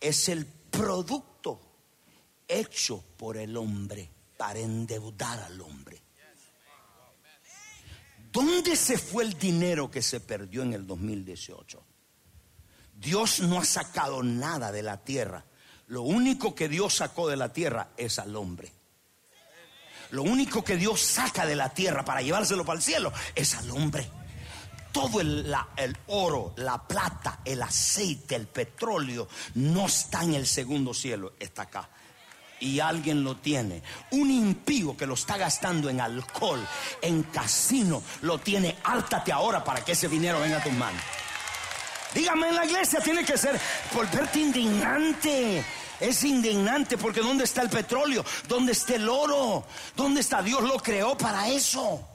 [0.00, 1.60] es el producto
[2.46, 6.00] hecho por el hombre para endeudar al hombre.
[8.38, 11.82] ¿Dónde se fue el dinero que se perdió en el 2018?
[12.94, 15.44] Dios no ha sacado nada de la tierra.
[15.88, 18.70] Lo único que Dios sacó de la tierra es al hombre.
[20.10, 23.72] Lo único que Dios saca de la tierra para llevárselo para el cielo es al
[23.72, 24.08] hombre
[24.92, 25.54] todo el,
[26.06, 31.88] oro, la plata, el aceite, el petróleo, no está en el segundo cielo, está acá.
[32.60, 33.82] Y alguien lo tiene.
[34.10, 36.66] Un impío que lo está gastando en alcohol,
[37.02, 38.76] en casino, lo tiene.
[38.84, 41.02] Hártate ahora para que ese dinero venga a tus manos.
[42.14, 43.60] Dígame en la iglesia, tiene que ser
[43.94, 45.64] volverte indignante.
[46.00, 48.24] Es indignante porque ¿dónde está el petróleo?
[48.46, 49.64] ¿Dónde está el oro?
[49.96, 50.42] ¿Dónde está?
[50.42, 52.06] Dios lo creó para eso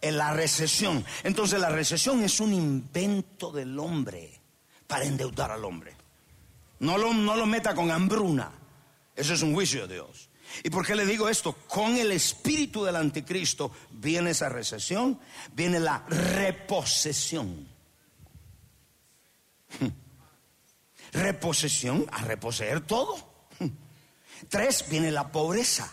[0.00, 1.04] en la recesión.
[1.22, 4.40] Entonces la recesión es un invento del hombre
[4.86, 5.96] para endeudar al hombre.
[6.80, 8.50] No lo, no lo meta con hambruna.
[9.20, 10.30] Eso es un juicio de Dios.
[10.64, 11.52] ¿Y por qué le digo esto?
[11.68, 15.20] Con el espíritu del anticristo viene esa recesión,
[15.52, 17.68] viene la reposesión.
[21.12, 23.16] Reposesión, a reposeer todo.
[24.48, 25.92] Tres, viene la pobreza.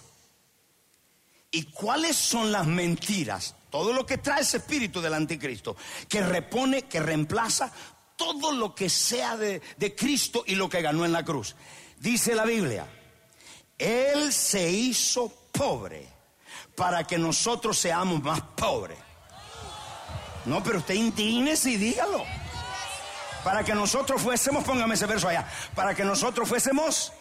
[1.51, 3.55] ¿Y cuáles son las mentiras?
[3.69, 5.75] Todo lo que trae ese espíritu del anticristo,
[6.07, 7.71] que repone, que reemplaza
[8.15, 9.61] todo lo que sea de,
[9.95, 11.55] Cristo y lo que ganó en la cruz.
[11.99, 12.87] Dice la Biblia,
[13.77, 16.07] Él se hizo pobre
[16.75, 18.97] para que nosotros seamos más pobres.
[20.45, 22.23] No, pero usted indígnese y dígalo.
[23.43, 27.11] Para que nosotros fuésemos, póngame ese verso allá, para que nosotros fuésemos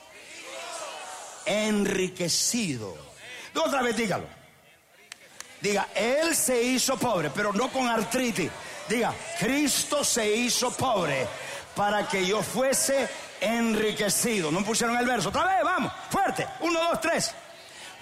[1.44, 2.94] enriquecidos.
[3.54, 4.26] Otra vez dígalo.
[5.60, 8.50] Diga, Él se hizo pobre, pero no con artritis.
[8.88, 11.26] Diga, Cristo se hizo pobre
[11.74, 13.08] para que yo fuese
[13.40, 14.50] enriquecido.
[14.50, 15.28] ¿No pusieron el verso?
[15.28, 16.46] Otra vez, vamos, fuerte.
[16.60, 17.34] Uno, dos, tres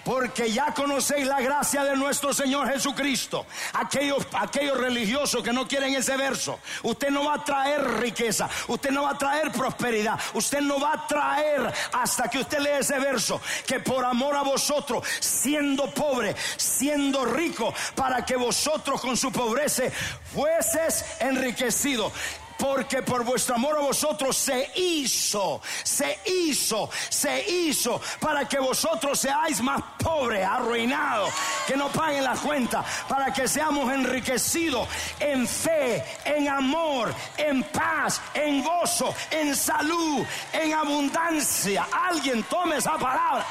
[0.05, 3.45] porque ya conocéis la gracia de nuestro Señor Jesucristo.
[3.73, 8.91] Aquellos, aquellos religiosos que no quieren ese verso, usted no va a traer riqueza, usted
[8.91, 12.99] no va a traer prosperidad, usted no va a traer hasta que usted lea ese
[12.99, 19.31] verso, que por amor a vosotros, siendo pobre, siendo rico, para que vosotros con su
[19.31, 19.83] pobreza
[20.31, 22.13] fueses enriquecidos
[22.57, 29.19] porque por vuestro amor a vosotros se hizo, se hizo, se hizo para que vosotros
[29.19, 31.31] seáis más pobres, arruinados,
[31.67, 34.87] que no paguen la cuenta, para que seamos enriquecidos
[35.19, 41.87] en fe, en amor, en paz, en gozo, en salud, en abundancia.
[41.91, 43.45] Alguien tome esa palabra.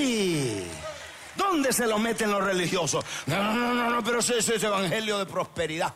[0.00, 0.62] ¿Y
[1.36, 3.04] dónde se lo meten los religiosos?
[3.26, 5.92] No, no, no, no, pero ese es evangelio de prosperidad.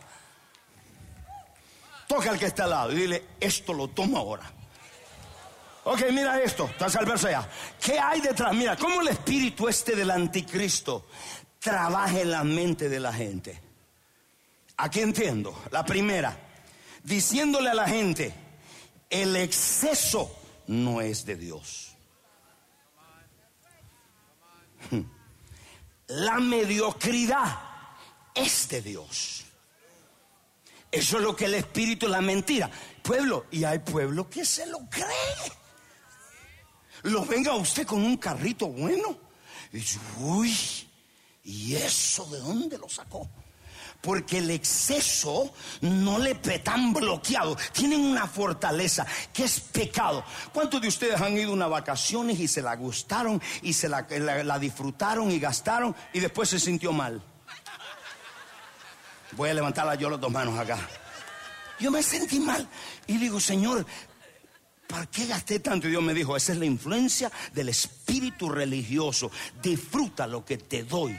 [2.10, 4.52] Toca al que está al lado y dile, esto lo tomo ahora.
[5.84, 7.28] Ok, mira esto, estás al verso.
[7.80, 8.52] ¿Qué hay detrás?
[8.52, 11.06] Mira, cómo el espíritu este del anticristo
[11.60, 13.62] trabaja en la mente de la gente.
[14.78, 15.56] Aquí entiendo.
[15.70, 16.36] La primera,
[17.04, 18.34] diciéndole a la gente,
[19.08, 21.94] el exceso no es de Dios.
[26.08, 27.56] La mediocridad
[28.34, 29.44] es de Dios.
[30.90, 32.70] Eso es lo que el espíritu es la mentira.
[33.02, 35.52] Pueblo, y hay pueblo que se lo cree.
[37.02, 39.16] Lo venga usted con un carrito bueno.
[39.72, 40.56] Y dice, uy,
[41.44, 43.28] ¿y eso de dónde lo sacó?
[44.00, 47.56] Porque el exceso no le tan bloqueado.
[47.72, 50.24] Tienen una fortaleza que es pecado.
[50.52, 54.06] ¿Cuántos de ustedes han ido a unas vacaciones y se la gustaron y se la,
[54.08, 57.22] la disfrutaron y gastaron y después se sintió mal?
[59.32, 60.78] Voy a levantarla yo las dos manos acá.
[61.78, 62.68] Yo me sentí mal
[63.06, 63.86] y digo, Señor,
[64.86, 65.86] ¿para qué gasté tanto?
[65.86, 69.30] Y Dios me dijo, esa es la influencia del espíritu religioso.
[69.62, 71.18] Disfruta lo que te doy.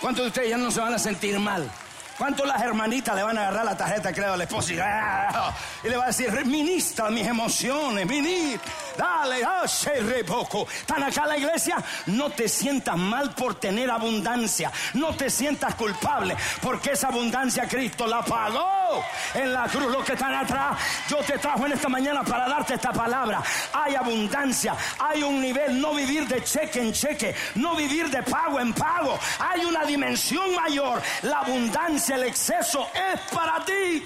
[0.00, 1.70] ¿Cuántos de ustedes ya no se van a sentir mal?
[2.18, 6.04] ¿Cuánto las hermanitas le van a agarrar la tarjeta creo al esposo y, le va
[6.04, 10.66] a decir, ministra mis emociones, ministra, dale, hace poco.
[10.68, 11.76] ¿Están acá en la iglesia?
[12.06, 14.70] No te sientas mal por tener abundancia.
[14.94, 19.02] No te sientas culpable porque esa abundancia Cristo la pagó
[19.34, 19.90] en la cruz.
[19.90, 23.42] Los que están atrás, yo te trajo en esta mañana para darte esta palabra.
[23.72, 28.60] Hay abundancia, hay un nivel, no vivir de cheque en cheque, no vivir de pago
[28.60, 29.18] en pago.
[29.38, 34.02] Hay una dimensión mayor, la abundancia el exceso es para ti.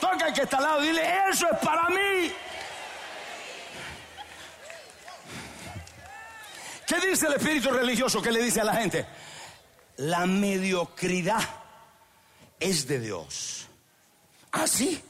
[0.00, 2.32] Toca el que está al lado, dile, eso es para mí.
[6.86, 9.06] ¿Qué dice el espíritu religioso que le dice a la gente?
[9.96, 11.42] La mediocridad
[12.60, 13.66] es de Dios.
[14.52, 15.02] ¿Ah, sí?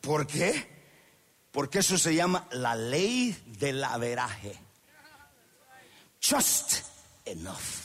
[0.00, 0.72] ¿Por qué?
[1.50, 4.54] Porque eso se llama la ley del averaje.
[6.20, 6.84] Just
[7.24, 7.83] enough.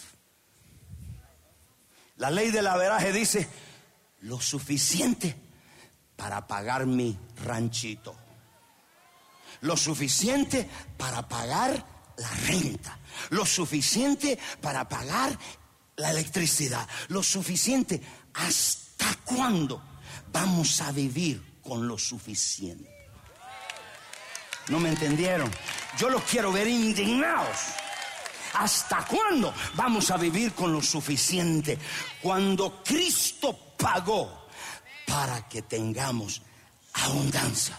[2.20, 3.48] La ley del averaje dice
[4.22, 5.36] lo suficiente
[6.18, 8.16] para pagar mi ranchito.
[9.62, 11.86] Lo suficiente para pagar
[12.18, 13.00] la renta.
[13.30, 15.38] Lo suficiente para pagar
[15.96, 16.88] la electricidad.
[17.08, 18.02] Lo suficiente.
[18.34, 19.82] ¿Hasta cuándo
[20.32, 22.94] vamos a vivir con lo suficiente?
[24.68, 25.50] ¿No me entendieron?
[25.98, 27.58] Yo los quiero ver indignados.
[28.54, 31.78] ¿Hasta cuándo vamos a vivir con lo suficiente?
[32.22, 34.48] Cuando Cristo pagó
[35.06, 36.42] para que tengamos
[36.94, 37.78] abundancia.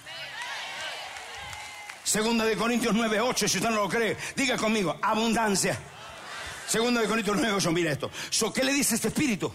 [2.02, 5.78] Segunda de Corintios 9, 8, si usted no lo cree, diga conmigo, abundancia.
[6.66, 8.10] Segunda de Corintios 9, 8, mire esto.
[8.52, 9.52] ¿Qué le dice este espíritu?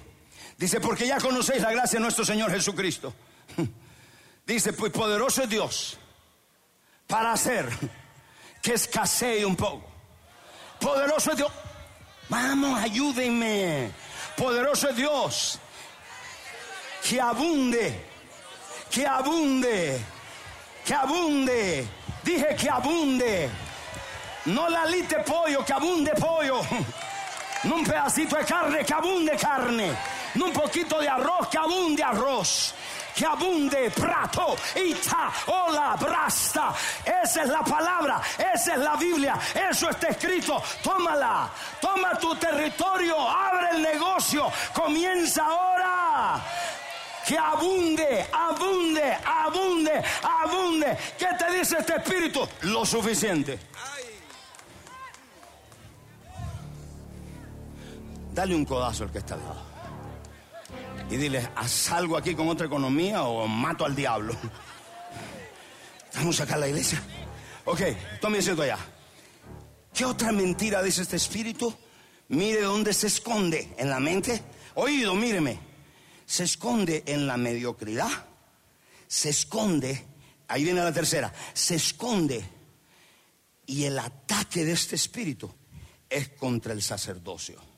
[0.58, 3.14] Dice, porque ya conocéis la gracia de nuestro Señor Jesucristo.
[4.46, 5.98] Dice, pues poderoso es Dios
[7.08, 7.68] para hacer
[8.62, 9.95] que escasee un poco.
[10.80, 11.52] Poderoso es Dios.
[12.30, 13.92] Vamos, ayúdenme.
[14.36, 15.60] Poderoso es Dios.
[17.08, 18.06] Que abunde.
[18.90, 20.02] Que abunde.
[20.86, 21.88] Que abunde.
[22.24, 23.50] Dije que abunde.
[24.46, 26.62] No la lite pollo, que abunde pollo.
[27.64, 29.92] No un pedacito de carne, que abunde carne.
[30.36, 32.76] No un poquito de arroz, que abunde arroz
[33.16, 36.74] que abunde, prato, ita, hola, brasta.
[37.06, 40.62] Esa es la palabra, esa es la Biblia, eso está escrito.
[40.84, 41.50] Tómala,
[41.80, 46.42] toma tu territorio, abre el negocio, comienza ahora
[47.26, 50.98] que abunde, abunde, abunde, abunde.
[51.18, 52.48] ¿Qué te dice este espíritu?
[52.64, 53.58] Lo suficiente.
[58.34, 59.75] Dale un codazo al que está al lado
[61.10, 64.36] y dile, salgo aquí con otra economía o mato al diablo.
[66.16, 67.02] Vamos a sacar la iglesia.
[67.66, 67.82] Ok,
[68.22, 68.78] tome esto allá.
[69.94, 71.74] ¿Qué otra mentira dice este espíritu?
[72.30, 74.42] Mire dónde se esconde, en la mente.
[74.76, 75.60] Oído, míreme.
[76.26, 78.10] Se esconde en la mediocridad.
[79.08, 80.04] Se esconde,
[80.48, 82.44] ahí viene la tercera, se esconde.
[83.68, 85.54] Y el ataque de este espíritu
[86.10, 87.75] es contra el sacerdocio.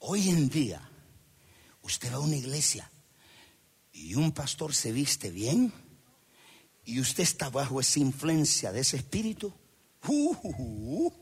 [0.00, 0.80] Hoy en día,
[1.82, 2.90] usted va a una iglesia
[3.92, 5.72] y un pastor se viste bien
[6.84, 9.52] y usted está bajo esa influencia de ese espíritu.
[10.06, 11.12] Uh, uh,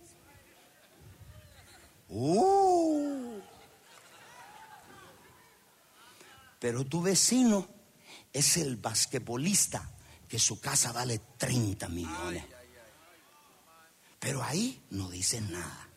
[2.09, 3.41] uh,
[6.59, 7.69] Pero tu vecino
[8.33, 9.91] es el basquetbolista
[10.29, 12.45] que su casa vale 30 millones.
[14.19, 15.89] Pero ahí no dicen nada.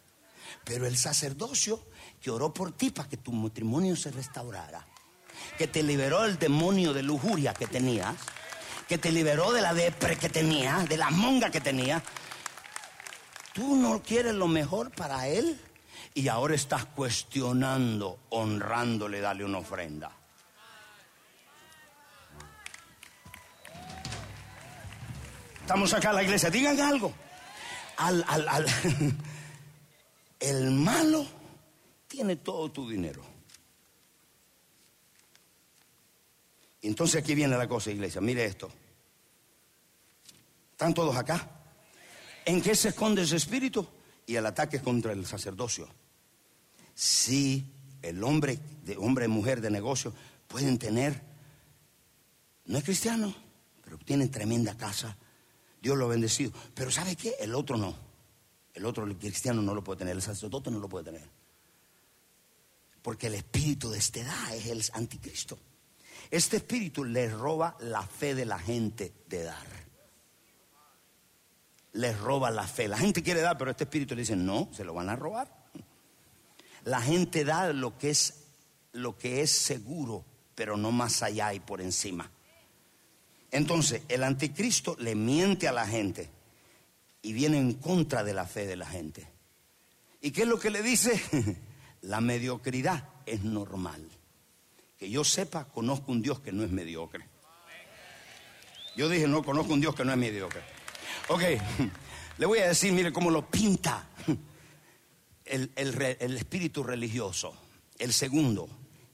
[0.64, 1.86] Pero el sacerdocio
[2.22, 4.86] que oró por ti para que tu matrimonio se restaurara,
[5.58, 8.16] que te liberó del demonio de lujuria que tenías,
[8.88, 12.04] que te liberó de la depre que tenías, de la monga que tenías.
[13.54, 15.60] Tú no quieres lo mejor para él
[16.14, 20.12] y ahora estás cuestionando, honrándole, darle una ofrenda.
[25.62, 27.14] Estamos acá en la iglesia, digan algo.
[27.98, 28.66] Al, al, al,
[30.40, 31.39] el malo
[32.20, 33.24] tiene todo tu dinero?
[36.82, 38.20] Entonces aquí viene la cosa, iglesia.
[38.20, 38.70] Mire esto.
[40.72, 41.50] ¿Están todos acá?
[42.44, 43.88] ¿En qué se esconde ese espíritu?
[44.28, 45.88] Y el ataque contra el sacerdocio.
[46.94, 47.64] Si
[48.02, 50.14] el hombre, de hombre y mujer de negocio
[50.50, 51.22] pueden tener,
[52.66, 53.34] no es cristiano,
[53.82, 55.16] pero tienen tremenda casa,
[55.82, 56.52] Dios lo ha bendecido.
[56.74, 57.36] Pero ¿sabe qué?
[57.40, 57.96] El otro no.
[58.74, 61.39] El otro, cristiano, no lo puede tener, el sacerdote no lo puede tener.
[63.02, 65.58] Porque el espíritu de esta edad es el anticristo.
[66.32, 69.68] Este espíritu le roba la fe de la gente de dar.
[71.94, 72.88] Le roba la fe.
[72.88, 75.52] La gente quiere dar, pero este espíritu le dice, no, se lo van a robar.
[76.84, 78.46] La gente da lo que es,
[78.94, 80.24] lo que es seguro,
[80.56, 82.30] pero no más allá y por encima.
[83.52, 86.30] Entonces, el anticristo le miente a la gente
[87.22, 89.28] y viene en contra de la fe de la gente.
[90.22, 91.20] ¿Y qué es lo que le dice?
[92.02, 94.08] la mediocridad es normal.
[94.98, 97.26] Que yo sepa, conozco un Dios que no es mediocre.
[98.96, 100.62] Yo dije, no, conozco un Dios que no es mediocre.
[101.30, 101.42] Ok,
[102.38, 104.10] le voy a decir, mire cómo lo pinta
[105.46, 107.54] el, el espíritu religioso.
[107.98, 108.70] El segundo,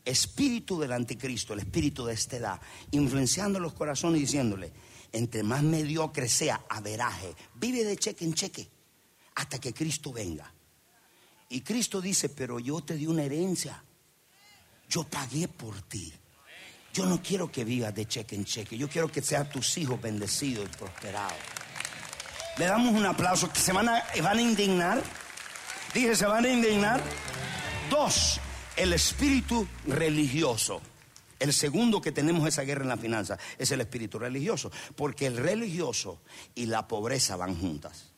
[0.05, 2.61] espíritu del anticristo, el espíritu de esta edad,
[2.91, 4.71] influenciando los corazones y diciéndole,
[5.11, 8.69] entre más mediocre sea, averaje, vive de cheque en cheque
[9.35, 10.51] hasta que Cristo venga.
[11.49, 13.83] Y Cristo dice, pero yo te di una herencia,
[14.89, 16.13] yo pagué por ti.
[16.93, 20.01] Yo no quiero que vivas de cheque en cheque, yo quiero que sean tus hijos
[20.01, 21.37] bendecidos y prosperados.
[22.57, 25.03] Le damos un aplauso, se van a, van a indignar.
[25.93, 27.03] Dije, se van a indignar.
[27.89, 28.39] Dos,
[28.77, 30.81] el espíritu religioso.
[31.37, 35.35] El segundo que tenemos esa guerra en la finanza es el espíritu religioso, porque el
[35.35, 36.21] religioso
[36.55, 38.13] y la pobreza van juntas.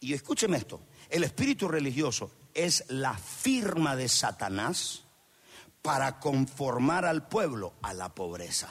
[0.00, 0.80] Y escúcheme esto,
[1.10, 5.04] el espíritu religioso es la firma de Satanás
[5.82, 8.68] para conformar al pueblo a la pobreza.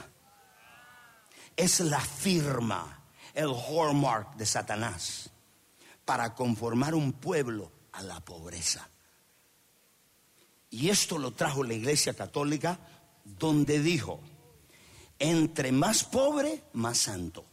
[1.55, 3.03] Es la firma,
[3.33, 5.29] el hallmark de Satanás
[6.05, 8.89] para conformar un pueblo a la pobreza.
[10.69, 12.79] Y esto lo trajo la Iglesia Católica,
[13.23, 14.19] donde dijo,
[15.19, 17.45] entre más pobre, más santo.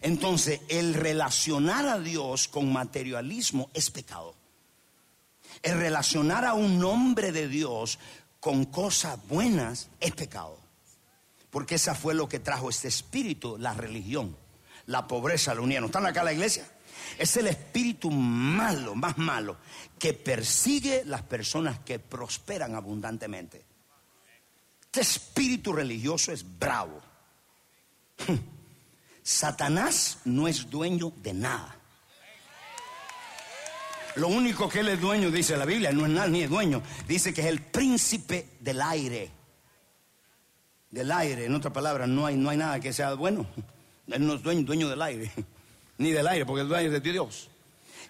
[0.00, 4.34] Entonces, el relacionar a Dios con materialismo es pecado.
[5.62, 7.98] El relacionar a un nombre de Dios
[8.40, 10.58] con cosas buenas es pecado.
[11.50, 14.36] Porque esa fue lo que trajo este espíritu, la religión,
[14.86, 15.84] la pobreza, la unión.
[15.84, 16.70] ¿Están acá la iglesia?
[17.18, 19.56] Es el espíritu malo, más malo,
[19.98, 23.64] que persigue las personas que prosperan abundantemente.
[24.96, 27.00] Este espíritu religioso es bravo.
[29.26, 31.74] Satanás no es dueño de nada.
[34.14, 36.80] Lo único que él es dueño, dice la Biblia, no es nada ni es dueño.
[37.08, 39.32] Dice que es el príncipe del aire.
[40.92, 43.48] Del aire, en otra palabra, no hay, no hay nada que sea bueno.
[44.06, 45.32] Él no es dueño, dueño del aire
[45.98, 47.48] ni del aire, porque el aire es de Dios.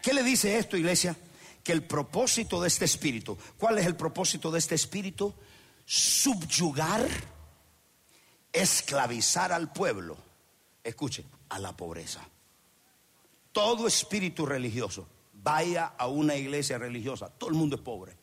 [0.03, 1.17] ¿Qué le dice esto, iglesia?
[1.65, 5.35] Que el propósito de este espíritu, ¿cuál es el propósito de este espíritu?
[5.87, 7.09] Subyugar,
[8.53, 10.26] esclavizar al pueblo,
[10.89, 12.21] escuche, a la pobreza.
[13.53, 18.17] Todo espíritu religioso, vaya a una iglesia religiosa, todo el mundo es pobre.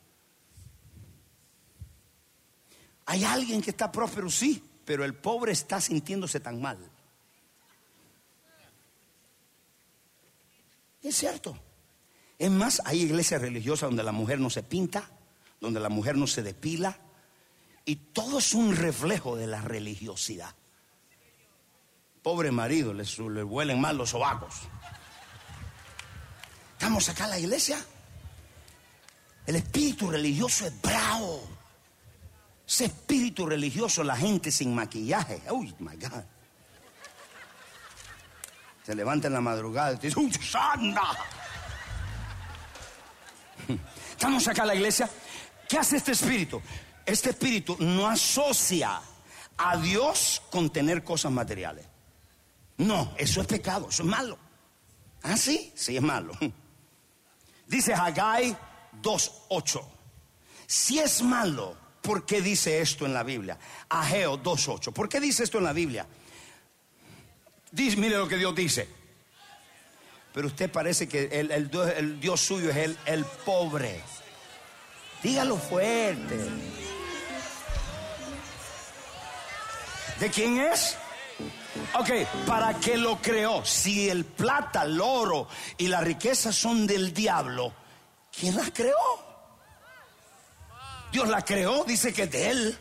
[3.06, 6.78] Hay alguien que está próspero, sí, pero el pobre está sintiéndose tan mal.
[11.02, 11.56] Es cierto.
[12.38, 15.10] Es más, hay iglesias religiosas donde la mujer no se pinta,
[15.60, 16.98] donde la mujer no se depila,
[17.84, 20.54] y todo es un reflejo de la religiosidad.
[22.24, 24.62] Pobre marido, le, le huelen mal los sobacos.
[26.72, 27.78] Estamos acá en la iglesia.
[29.46, 31.46] El espíritu religioso es bravo.
[32.66, 35.40] Ese espíritu religioso, la gente sin maquillaje.
[35.52, 36.24] Uy, my God
[38.84, 41.16] se levanta en la madrugada y te dice, ¡Uy, sanda!
[44.10, 45.08] Estamos acá en la iglesia.
[45.66, 46.60] ¿Qué hace este espíritu?
[47.06, 49.00] Este espíritu no asocia
[49.56, 51.86] a Dios con tener cosas materiales.
[52.78, 54.38] No, eso es pecado, eso es malo.
[55.22, 55.72] ¿Ah, sí?
[55.74, 56.32] Sí, es malo.
[57.66, 58.56] Dice Haggai
[59.02, 59.82] 2.8.
[60.66, 63.58] Si es malo, ¿por qué dice esto en la Biblia?
[63.88, 64.92] Ageo 2.8.
[64.92, 66.06] ¿Por qué dice esto en la Biblia?
[67.70, 68.88] Dice, mire lo que Dios dice.
[70.32, 71.70] Pero usted parece que el,
[72.20, 74.00] Dios, suyo es el, el pobre.
[75.22, 76.38] Dígalo fuerte.
[80.20, 80.96] ¿De quién es?
[81.98, 82.10] Ok,
[82.46, 83.64] ¿para qué lo creó?
[83.64, 87.72] Si el plata, el oro y la riqueza son del diablo,
[88.36, 89.24] ¿quién las creó?
[91.12, 92.78] Dios la creó, dice que es de Él.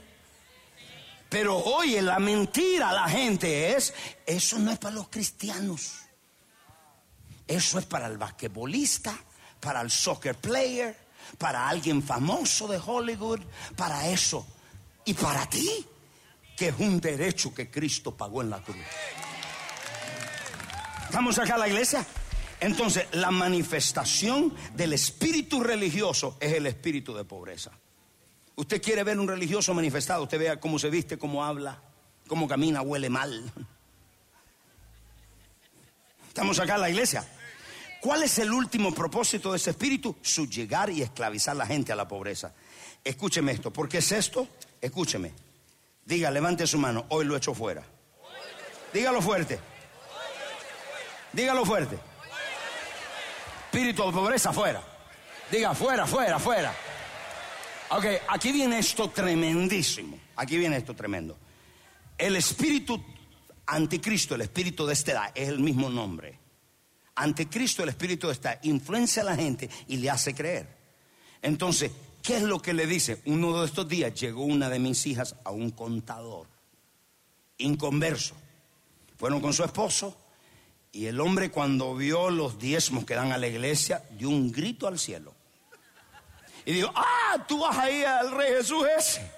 [1.29, 3.93] Pero oye, la mentira a la gente es,
[4.25, 5.93] eso no es para los cristianos.
[7.47, 9.15] Eso es para el basquetbolista,
[9.59, 10.95] para el soccer player,
[11.37, 13.41] para alguien famoso de Hollywood,
[13.75, 14.45] para eso.
[15.05, 15.85] Y para ti,
[16.55, 18.77] que es un derecho que Cristo pagó en la cruz.
[21.05, 22.05] ¿Estamos acá a la iglesia?
[22.59, 27.71] Entonces, la manifestación del espíritu religioso es el espíritu de pobreza.
[28.55, 31.81] Usted quiere ver un religioso manifestado, usted vea cómo se viste, cómo habla,
[32.27, 33.51] cómo camina, huele mal.
[36.27, 37.27] Estamos acá en la iglesia.
[37.99, 40.15] ¿Cuál es el último propósito de ese espíritu?
[40.21, 42.53] Subyegar y esclavizar a la gente a la pobreza.
[43.03, 44.47] Escúcheme esto, ¿por qué es esto?
[44.81, 45.31] Escúcheme.
[46.05, 47.83] Diga, levante su mano, hoy lo echo fuera.
[48.93, 49.59] Dígalo fuerte.
[51.31, 51.97] Dígalo fuerte.
[53.65, 54.81] Espíritu de pobreza fuera.
[55.49, 56.73] Diga, fuera, fuera, fuera.
[57.89, 60.19] Ok, aquí viene esto tremendísimo.
[60.35, 61.37] Aquí viene esto tremendo.
[62.17, 63.03] El espíritu
[63.65, 66.39] anticristo, el espíritu de esta edad, es el mismo nombre.
[67.15, 70.67] Anticristo, el espíritu de esta influencia a la gente y le hace creer.
[71.41, 71.91] Entonces,
[72.23, 73.21] ¿qué es lo que le dice?
[73.25, 76.47] Uno de estos días llegó una de mis hijas a un contador,
[77.59, 78.35] inconverso.
[79.17, 80.17] Fueron con su esposo
[80.91, 84.87] y el hombre cuando vio los diezmos que dan a la iglesia dio un grito
[84.87, 85.33] al cielo.
[86.65, 89.29] Y dijo, ah, tú vas ahí al rey Jesús ese.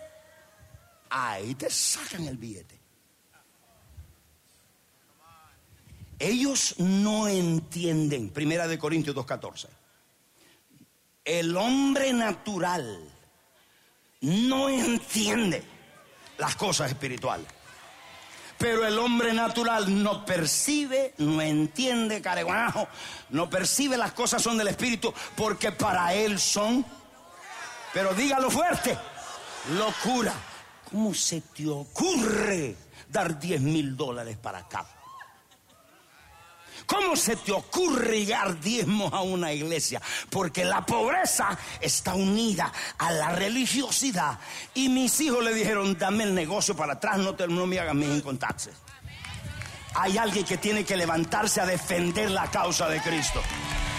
[1.09, 2.79] Ahí te sacan el billete.
[6.19, 9.67] Ellos no entienden, Primera de Corintios 2.14,
[11.25, 12.99] el hombre natural
[14.21, 15.63] no entiende
[16.37, 17.47] las cosas espirituales.
[18.57, 22.87] Pero el hombre natural no percibe, no entiende, careguanajo,
[23.31, 26.85] no percibe las cosas son del espíritu porque para él son.
[27.93, 28.97] Pero dígalo fuerte,
[29.77, 30.33] locura.
[30.89, 32.75] ¿Cómo se te ocurre
[33.09, 34.85] dar 10 mil dólares para acá?
[36.85, 40.01] ¿Cómo se te ocurre dar diezmos a una iglesia?
[40.29, 44.39] Porque la pobreza está unida a la religiosidad.
[44.73, 47.95] Y mis hijos le dijeron, dame el negocio para atrás, no, te, no me hagas
[47.95, 48.75] mis incontaxes.
[49.95, 53.41] Hay alguien que tiene que levantarse a defender la causa de Cristo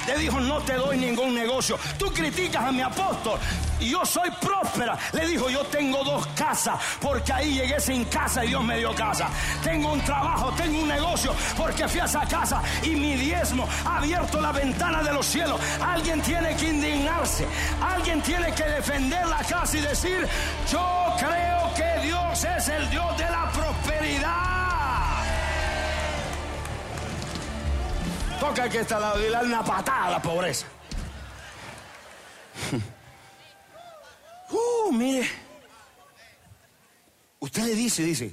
[0.07, 1.79] le dijo, no te doy ningún negocio.
[1.99, 3.39] Tú criticas a mi apóstol
[3.81, 4.99] yo soy próspera.
[5.13, 8.95] Le dijo, yo tengo dos casas porque ahí llegué sin casa y Dios me dio
[8.95, 9.29] casa.
[9.63, 13.99] Tengo un trabajo, tengo un negocio porque fui a esa casa y mi diezmo ha
[13.99, 15.61] abierto la ventana de los cielos.
[15.81, 17.47] Alguien tiene que indignarse.
[17.81, 20.27] Alguien tiene que defender la casa y decir,
[20.71, 24.56] yo creo que Dios es el Dios de la prosperidad.
[28.55, 30.67] Que está lado y darle una patada a la pobreza.
[34.49, 35.29] Uh, mire.
[37.41, 38.33] Usted le dice, dice,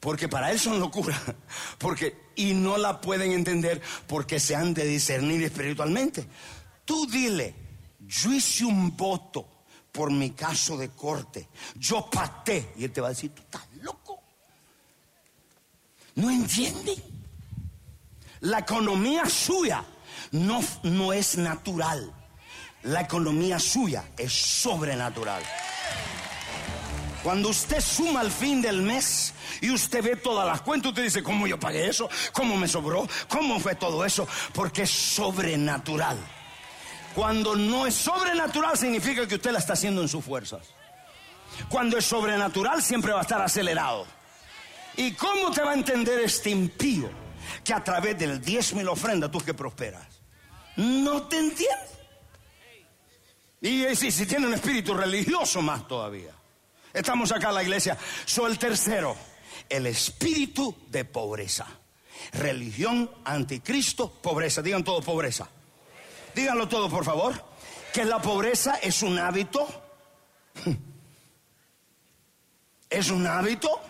[0.00, 1.20] porque para él son locuras,
[1.78, 6.26] porque y no la pueden entender porque se han de discernir espiritualmente.
[6.84, 7.54] Tú dile,
[8.00, 9.48] yo hice un voto
[9.92, 13.62] por mi caso de corte, yo paté y él te va a decir, tú estás
[13.80, 14.20] loco.
[16.16, 17.13] No entiende.
[18.44, 19.82] La economía suya
[20.32, 22.12] no, no es natural.
[22.82, 25.42] La economía suya es sobrenatural.
[27.22, 29.32] Cuando usted suma al fin del mes
[29.62, 32.10] y usted ve todas las cuentas, usted dice, ¿cómo yo pagué eso?
[32.34, 33.08] ¿Cómo me sobró?
[33.28, 34.28] ¿Cómo fue todo eso?
[34.52, 36.18] Porque es sobrenatural.
[37.14, 40.66] Cuando no es sobrenatural significa que usted la está haciendo en sus fuerzas.
[41.70, 44.06] Cuando es sobrenatural siempre va a estar acelerado.
[44.98, 47.23] ¿Y cómo te va a entender este impío?
[47.64, 50.06] Que a través del diezmo y la ofrenda tú que prosperas.
[50.76, 51.94] No te entiendo.
[53.60, 56.32] Y si, si tiene un espíritu religioso más todavía.
[56.92, 57.96] Estamos acá en la iglesia.
[58.26, 59.16] Soy el tercero,
[59.68, 61.66] el espíritu de pobreza.
[62.32, 64.60] Religión, anticristo, pobreza.
[64.62, 65.48] Digan todo pobreza.
[66.34, 67.42] Díganlo todo, por favor.
[67.92, 69.66] Que la pobreza es un hábito.
[72.90, 73.80] Es un hábito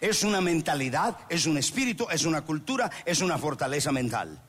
[0.00, 4.40] es una mentalidad, es un espíritu, es una cultura, es una fortaleza mental.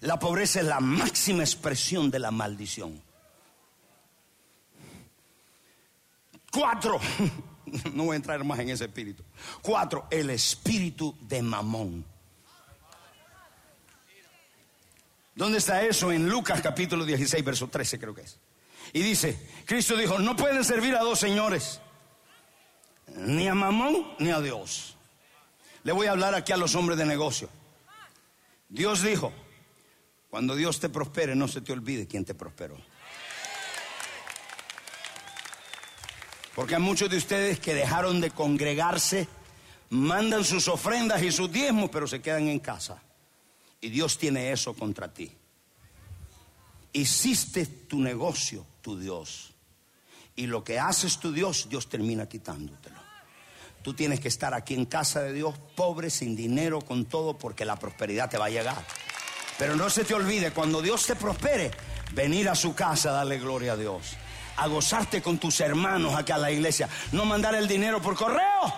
[0.00, 3.02] La pobreza es la máxima expresión de la maldición.
[6.50, 7.00] Cuatro,
[7.92, 9.22] no voy a entrar más en ese espíritu.
[9.62, 12.04] Cuatro, el espíritu de mamón.
[15.34, 16.10] ¿Dónde está eso?
[16.10, 18.38] En Lucas capítulo 16, verso 13 creo que es.
[18.92, 21.80] Y dice, Cristo dijo, no pueden servir a dos señores
[23.14, 24.96] ni a Mamón ni a Dios.
[25.84, 27.48] Le voy a hablar aquí a los hombres de negocio.
[28.68, 29.32] Dios dijo,
[30.28, 32.76] cuando Dios te prospere, no se te olvide quién te prosperó.
[36.54, 39.28] Porque hay muchos de ustedes que dejaron de congregarse,
[39.90, 43.00] mandan sus ofrendas y sus diezmos, pero se quedan en casa.
[43.80, 45.30] Y Dios tiene eso contra ti.
[46.92, 49.52] Hiciste tu negocio, tu Dios.
[50.36, 53.00] Y lo que haces tu Dios, Dios termina quitándotelo.
[53.82, 57.64] Tú tienes que estar aquí en casa de Dios, pobre, sin dinero, con todo, porque
[57.64, 58.84] la prosperidad te va a llegar.
[59.58, 61.70] Pero no se te olvide, cuando Dios te prospere,
[62.12, 64.16] venir a su casa a darle gloria a Dios.
[64.56, 66.88] A gozarte con tus hermanos acá a la iglesia.
[67.12, 68.74] No mandar el dinero por correo.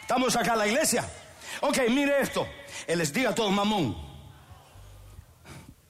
[0.00, 1.08] Estamos acá a la iglesia.
[1.60, 2.46] Ok, mire esto.
[2.86, 3.96] Él les diga a todos, mamón.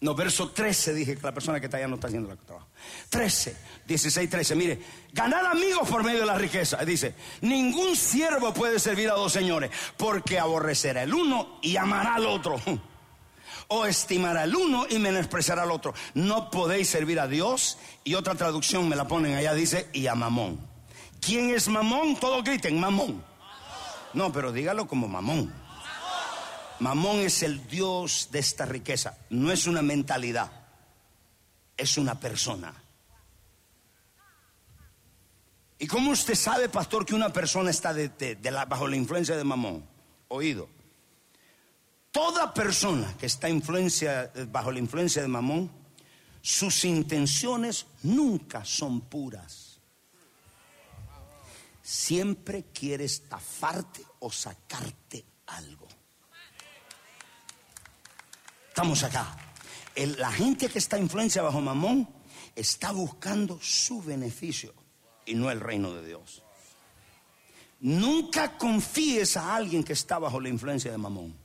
[0.04, 2.68] No, verso 13 dije que la persona que está allá no está haciendo el trabajo.
[3.08, 4.54] 13, 16, 13.
[4.54, 4.78] Mire,
[5.14, 6.76] ganar amigos por medio de la riqueza.
[6.84, 12.26] Dice, ningún siervo puede servir a dos señores porque aborrecerá el uno y amará al
[12.26, 12.56] otro.
[13.68, 15.94] O estimará el uno y menospreciará al otro.
[16.12, 17.78] No podéis servir a Dios.
[18.04, 20.60] Y otra traducción me la ponen allá, dice, y a mamón.
[21.18, 22.16] ¿Quién es mamón?
[22.16, 23.24] Todos griten, mamón.
[24.12, 25.63] No, pero dígalo como mamón.
[26.84, 29.16] Mamón es el Dios de esta riqueza.
[29.30, 30.52] No es una mentalidad,
[31.78, 32.74] es una persona.
[35.78, 37.94] ¿Y cómo usted sabe, pastor, que una persona está
[38.68, 39.82] bajo la influencia de Mamón?
[40.28, 40.68] Oído.
[42.10, 45.70] Toda persona que está influencia, bajo la influencia de Mamón,
[46.42, 49.80] sus intenciones nunca son puras.
[51.80, 55.88] Siempre quiere estafarte o sacarte algo.
[58.74, 59.36] Estamos acá.
[59.94, 62.08] la gente que está influencia bajo Mamón
[62.56, 64.74] está buscando su beneficio
[65.24, 66.42] y no el reino de Dios.
[67.78, 71.36] Nunca confíes a alguien que está bajo la influencia de Mamón,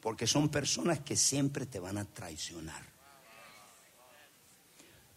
[0.00, 2.82] porque son personas que siempre te van a traicionar.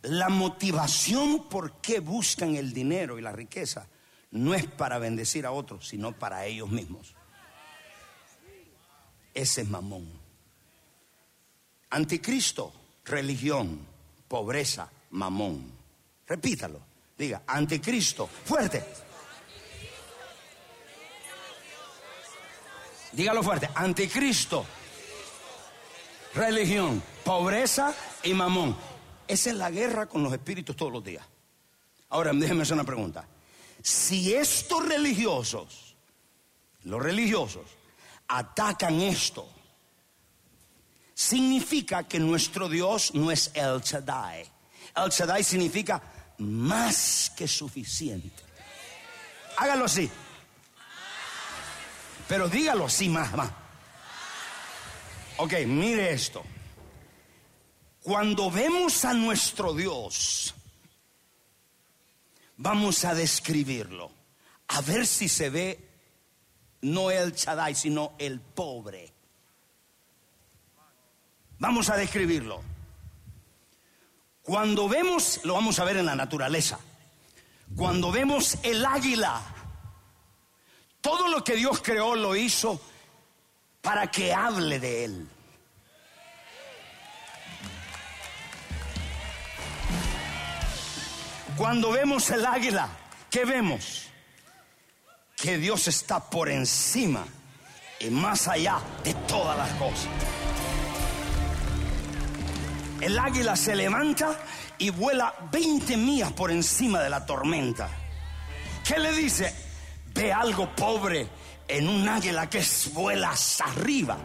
[0.02, 3.88] La motivación por qué buscan el dinero y la riqueza
[4.32, 7.16] no es para bendecir a otros, sino para ellos mismos.
[9.34, 10.19] Ese es Mamón.
[11.92, 12.74] Anticristo,
[13.06, 13.80] religión,
[14.28, 15.72] pobreza, mamón.
[16.28, 16.80] Repítalo.
[17.18, 18.84] Diga, anticristo, fuerte.
[23.12, 24.66] Dígalo fuerte, anticristo,
[26.36, 28.78] religión, pobreza y mamón.
[29.28, 31.26] Esa es la guerra con los espíritus todos los días.
[32.10, 33.28] Ahora, déjeme hacer una pregunta.
[33.82, 35.96] Si estos religiosos,
[36.84, 37.66] los religiosos,
[38.28, 39.48] atacan esto,
[41.20, 44.50] significa que nuestro Dios no es El Shaddai.
[44.96, 46.02] El Shaddai significa
[46.38, 48.42] más que suficiente.
[49.58, 50.10] Hágalo así.
[52.26, 53.52] Pero dígalo así más, más.
[55.36, 56.42] Ok, mire esto.
[58.02, 60.56] Cuando vemos a nuestro Dios,
[62.56, 64.10] vamos a describirlo.
[64.70, 65.90] A ver si se ve
[66.84, 69.09] no el Shaddai, sino el pobre.
[71.60, 72.62] Vamos a describirlo.
[74.42, 76.80] Cuando vemos, lo vamos a ver en la naturaleza,
[77.76, 79.42] cuando vemos el águila,
[81.02, 82.82] todo lo que Dios creó lo hizo
[83.82, 85.28] para que hable de él.
[91.58, 92.90] Cuando vemos el águila,
[93.30, 94.08] ¿qué vemos?
[95.36, 97.26] Que Dios está por encima
[98.00, 100.08] y más allá de todas las cosas
[103.02, 104.38] el águila se levanta
[104.78, 107.90] y vuela 20 millas por encima de la tormenta.
[108.86, 109.54] ¿Qué le dice?
[110.14, 111.28] Ve algo pobre
[111.68, 114.18] en un águila que vuela arriba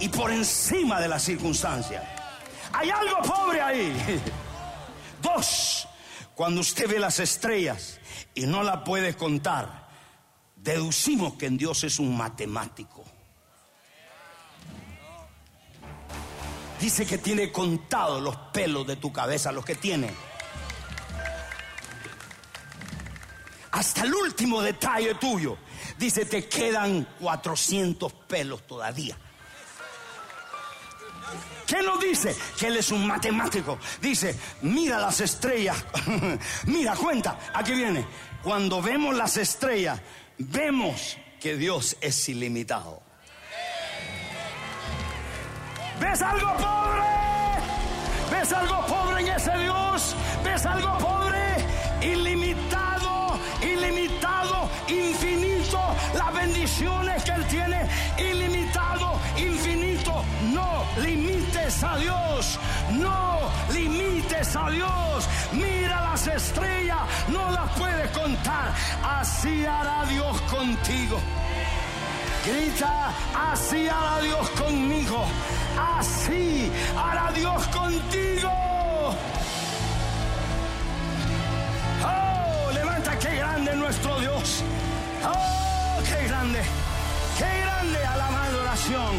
[0.00, 2.02] y por encima de las circunstancias.
[2.72, 4.20] Hay algo pobre ahí.
[5.22, 5.88] Dos,
[6.34, 7.98] cuando usted ve las estrellas
[8.34, 9.88] y no la puede contar,
[10.56, 13.04] deducimos que en Dios es un matemático.
[16.80, 20.10] Dice que tiene contados los pelos de tu cabeza, los que tiene.
[23.72, 25.58] Hasta el último detalle tuyo.
[25.98, 29.16] Dice, te quedan 400 pelos todavía.
[31.66, 32.34] ¿Qué nos dice?
[32.58, 33.78] Que él es un matemático.
[34.00, 35.76] Dice, mira las estrellas.
[36.66, 38.06] mira, cuenta, aquí viene.
[38.42, 40.00] Cuando vemos las estrellas,
[40.38, 43.02] vemos que Dios es ilimitado.
[46.00, 47.02] ¿Ves algo pobre?
[48.30, 50.14] ¿Ves algo pobre en ese Dios?
[50.44, 51.66] ¿Ves algo pobre?
[52.00, 55.80] Ilimitado, ilimitado, infinito.
[56.14, 60.24] Las bendiciones que Él tiene, ilimitado, infinito.
[60.52, 62.58] No limites a Dios,
[62.92, 65.28] no limites a Dios.
[65.52, 68.72] Mira las estrellas, no las puedes contar.
[69.02, 71.18] Así hará Dios contigo.
[72.46, 73.12] Grita,
[73.52, 75.24] así hará Dios conmigo.
[75.98, 78.50] Así hará Dios contigo.
[82.04, 84.62] Oh, levanta, qué grande nuestro Dios.
[85.24, 86.62] Oh, qué grande.
[87.38, 89.16] Qué grande a la adoración.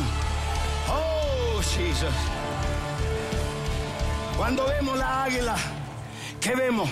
[0.90, 2.16] Oh, Jesus.
[4.38, 5.56] Cuando vemos la águila,
[6.40, 6.90] ¿qué vemos?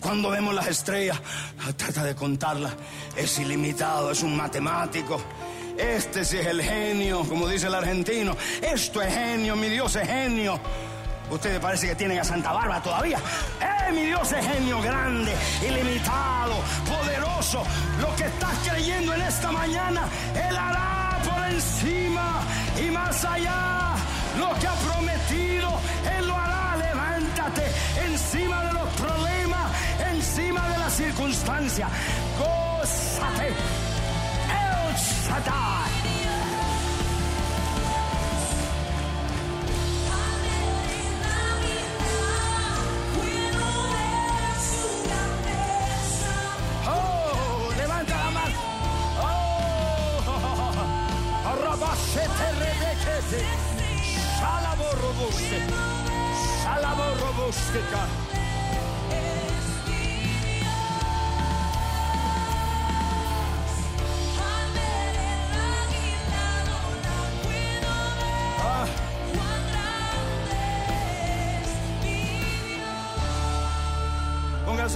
[0.00, 1.20] Cuando vemos las estrellas,
[1.76, 2.72] trata de contarlas,
[3.16, 5.20] es ilimitado, es un matemático.
[5.78, 8.36] Este sí es el genio, como dice el argentino.
[8.62, 10.58] Esto es genio, mi Dios es genio.
[11.30, 13.18] Ustedes parece que tienen a Santa Bárbara todavía.
[13.60, 16.54] ¡Eh, mi Dios es genio grande, ilimitado,
[16.86, 17.64] poderoso!
[18.00, 22.42] Lo que estás creyendo en esta mañana, Él hará por encima
[22.80, 23.96] y más allá.
[24.38, 25.80] Lo que ha prometido,
[26.16, 26.45] Él lo hará.
[30.96, 31.90] Circunstancias.
[32.38, 33.48] Gózate.
[33.48, 35.90] El Shaddai.
[46.88, 48.58] Oh, levanta la mano.
[49.20, 49.46] Oh.
[54.38, 55.58] Shalabo robuste.
[56.62, 58.25] Shalabo robustica.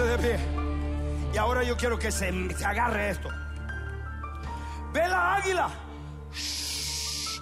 [0.04, 0.38] De pie.
[1.32, 3.28] Y ahora yo quiero que se, se agarre esto.
[4.92, 5.70] Ve la águila.
[6.32, 7.40] Shh,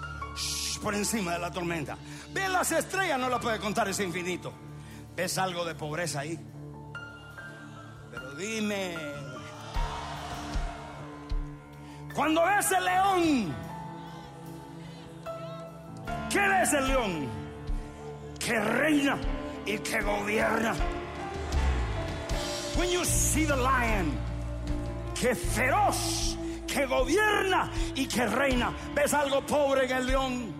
[0.81, 1.97] por encima de la tormenta.
[2.31, 4.53] Ve las estrellas, no la puede contar, es infinito.
[5.15, 6.39] ¿Ves algo de pobreza ahí?
[8.11, 8.95] Pero dime.
[12.13, 13.55] Cuando ves el león,
[16.29, 17.29] ¿qué ves el león?
[18.39, 19.17] Que reina
[19.65, 20.75] y que gobierna.
[22.79, 24.17] When you see the lion,
[25.13, 28.71] que feroz, que gobierna y que reina.
[28.95, 30.53] ¿Ves algo pobre en el león?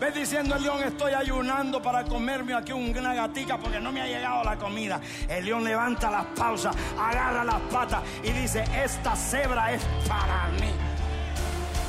[0.00, 4.06] Ves diciendo el león, estoy ayunando para comerme aquí una gatica porque no me ha
[4.06, 5.02] llegado la comida.
[5.28, 10.72] El león levanta las pausas, agarra las patas y dice, esta cebra es para mí.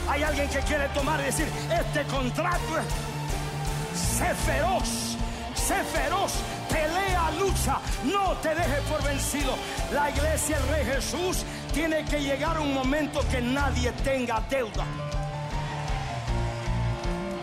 [0.09, 5.15] Hay alguien que quiere tomar y decir, este contrato es, sé feroz,
[5.55, 6.33] sé feroz,
[6.71, 9.55] pelea, lucha, no te dejes por vencido.
[9.93, 11.43] La iglesia, el Rey Jesús,
[11.73, 14.85] tiene que llegar un momento que nadie tenga deuda.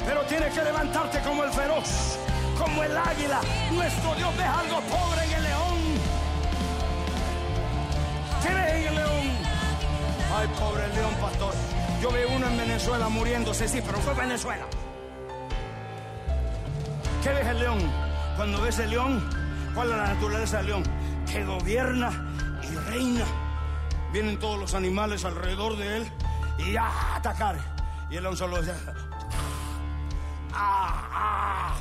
[0.06, 2.18] Pero tienes que levantarte como el feroz,
[2.58, 3.40] como el águila.
[3.72, 5.78] Nuestro Dios ve algo pobre en el león.
[8.42, 9.30] ¿Qué en el león?
[10.34, 11.54] Ay, pobre león, pastor.
[12.00, 14.64] Yo veo uno en Venezuela muriéndose, sí, pero fue Venezuela.
[17.22, 18.07] ¿Qué ves el león?
[18.38, 19.28] Cuando ves el león,
[19.74, 20.84] ¿cuál es la naturaleza del león?
[21.28, 22.12] Que gobierna
[22.62, 23.24] y reina.
[24.12, 26.12] Vienen todos los animales alrededor de él
[26.56, 27.58] y a atacar.
[28.08, 28.74] Y el león solo dice,
[30.54, 31.76] ah, ah.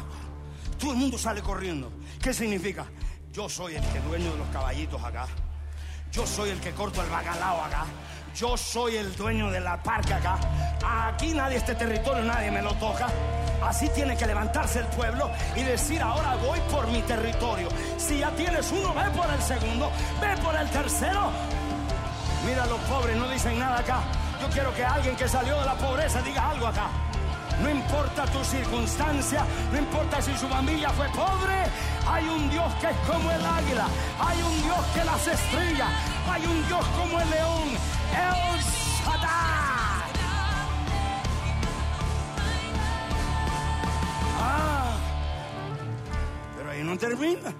[0.79, 1.91] Todo el mundo sale corriendo.
[2.19, 2.87] ¿Qué significa?
[3.31, 5.27] Yo soy el que dueño de los caballitos acá.
[6.11, 7.85] Yo soy el que corto el bacalao acá.
[8.35, 10.39] Yo soy el dueño de la parca acá.
[11.07, 13.09] Aquí nadie, este territorio, nadie me lo toca.
[13.61, 17.69] Así tiene que levantarse el pueblo y decir, ahora voy por mi territorio.
[17.97, 19.91] Si ya tienes uno, ve por el segundo,
[20.21, 21.31] ve por el tercero.
[22.45, 24.01] Mira, los pobres no dicen nada acá.
[24.41, 26.89] Yo quiero que alguien que salió de la pobreza diga algo acá.
[27.61, 31.63] No importa tu circunstancia, no importa si su familia fue pobre,
[32.07, 33.87] hay un Dios que es como el águila,
[34.19, 35.89] hay un Dios que las estrellas,
[36.29, 37.69] hay un Dios como el león,
[38.13, 38.57] el
[46.77, 47.53] ahí no termina.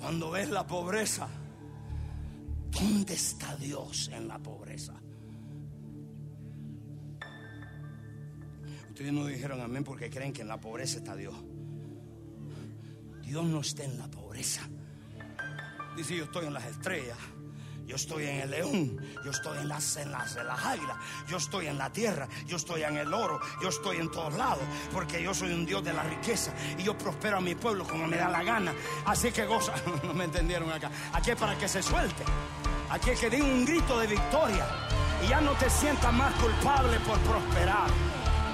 [0.00, 1.28] Cuando ves la pobreza,
[2.70, 4.94] ¿dónde está Dios en la pobreza?
[8.88, 11.34] Ustedes no dijeron amén porque creen que en la pobreza está Dios.
[13.22, 14.62] Dios no está en la pobreza.
[15.96, 17.18] Dice, yo estoy en las estrellas.
[17.86, 20.96] Yo estoy en el león, yo estoy en las, en las, en las águilas,
[21.28, 24.64] yo estoy en la tierra, yo estoy en el oro, yo estoy en todos lados,
[24.92, 28.08] porque yo soy un Dios de la riqueza y yo prospero a mi pueblo como
[28.08, 28.74] me da la gana.
[29.04, 29.72] Así que goza,
[30.02, 30.90] no me entendieron acá.
[31.12, 32.24] Aquí es para que se suelte.
[32.90, 34.66] Aquel que dé un grito de victoria
[35.24, 37.88] y ya no te sientas más culpable por prosperar.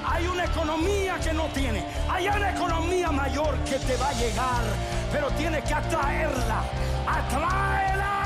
[0.04, 1.86] Hay una economía que no tiene.
[2.10, 4.62] Hay una economía mayor que te va a llegar.
[5.10, 6.64] Pero tienes que atraerla.
[7.06, 8.21] Atráela.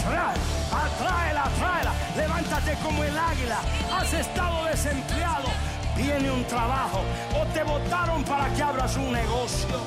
[0.00, 0.32] Atráela.
[0.72, 1.44] Atráela.
[1.44, 1.92] Atráela.
[2.16, 3.58] Levántate como el águila.
[3.92, 5.48] Has estado desempleado.
[5.96, 7.02] Viene un trabajo.
[7.34, 9.80] O te votaron para que abras un negocio.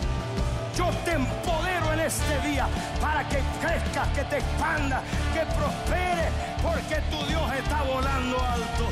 [0.76, 2.68] Yo te empodero en este día
[3.02, 5.04] para que crezcas, que te expandas,
[5.34, 6.30] que prospere,
[6.62, 8.86] porque tu Dios está volando alto.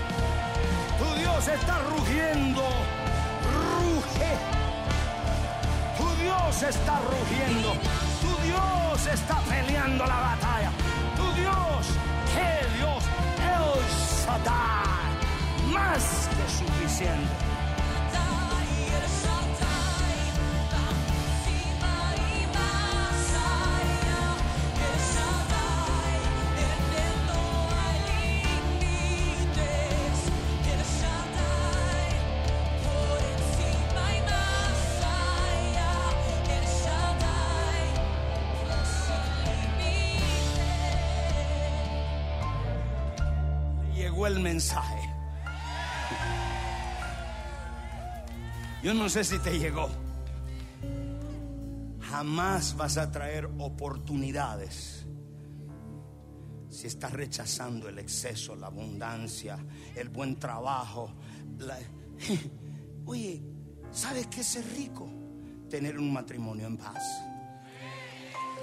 [0.99, 2.61] Tu Dios está rugiendo.
[3.55, 4.31] Ruge.
[5.97, 7.73] Tu Dios está rugiendo.
[8.21, 10.71] Tu Dios está peleando la batalla.
[14.25, 17.56] Shaddai, más que suficiente.
[48.83, 49.89] Yo no sé si te llegó.
[52.01, 55.05] Jamás vas a traer oportunidades
[56.69, 59.57] si estás rechazando el exceso, la abundancia,
[59.95, 61.11] el buen trabajo.
[63.05, 63.41] Oye,
[63.91, 65.09] ¿sabes qué es rico?
[65.69, 67.03] Tener un matrimonio en paz.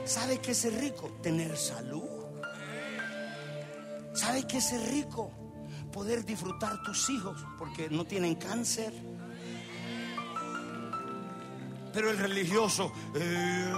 [0.05, 1.09] ¿Sabes qué es rico?
[1.23, 2.05] Tener salud.
[4.15, 5.44] ¿Sabes qué es rico?
[5.95, 8.93] Poder disfrutar tus hijos porque no tienen cáncer.
[11.93, 13.73] Pero el religioso eh,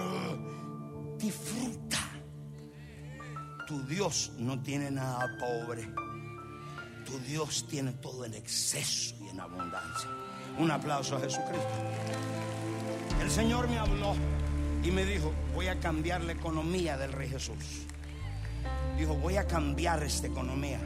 [1.19, 1.99] disfruta.
[3.67, 5.93] Tu Dios no tiene nada pobre.
[7.05, 10.09] Tu Dios tiene todo en exceso y en abundancia.
[10.59, 11.69] Un aplauso a Jesucristo.
[13.21, 14.15] El Señor me habló
[14.83, 17.85] y me dijo, voy a cambiar la economía del Rey Jesús.
[18.97, 20.81] Dijo, voy a cambiar esta economía.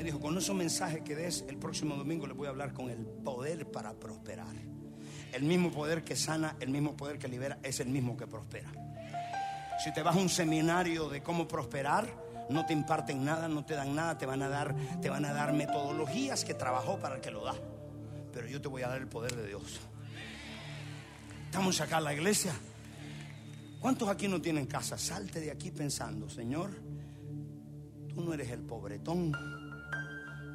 [0.00, 2.88] Me dijo, con esos mensajes que des el próximo domingo le voy a hablar con
[2.88, 4.56] el poder para prosperar.
[5.30, 8.72] El mismo poder que sana, el mismo poder que libera, es el mismo que prospera.
[9.84, 12.08] Si te vas a un seminario de cómo prosperar,
[12.48, 15.34] no te imparten nada, no te dan nada, te van a dar, te van a
[15.34, 17.56] dar metodologías que trabajó para el que lo da.
[18.32, 19.80] Pero yo te voy a dar el poder de Dios.
[21.44, 22.54] Estamos acá en la iglesia.
[23.80, 24.96] ¿Cuántos aquí no tienen casa?
[24.96, 26.70] Salte de aquí pensando, Señor,
[28.14, 29.59] tú no eres el pobretón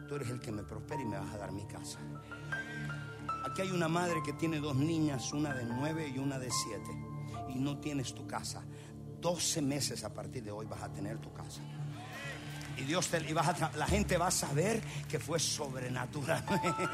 [0.08, 2.00] tú eres el que me prospera y me vas a dar mi casa.
[3.46, 6.92] Aquí hay una madre que tiene dos niñas, una de nueve y una de siete,
[7.50, 8.64] y no tienes tu casa.
[9.22, 11.62] 12 meses a partir de hoy vas a tener tu casa.
[12.78, 16.60] Y Dios te, y vas la gente va a saber que fue sobrenaturalmente.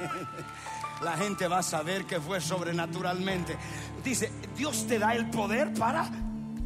[1.01, 3.57] La gente va a saber que fue sobrenaturalmente.
[4.03, 6.07] Dice, Dios te da el poder para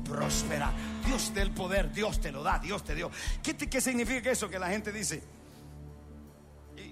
[0.04, 0.74] prosperar.
[1.06, 3.10] Dios te da el poder, Dios te lo da, Dios te dio.
[3.42, 4.50] ¿Qué, ¿Qué significa eso?
[4.50, 5.24] Que la gente dice,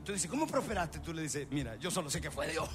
[0.03, 0.99] tú dices, ¿cómo prosperaste?
[0.99, 2.69] Tú le dices, mira, yo solo sé que fue Dios.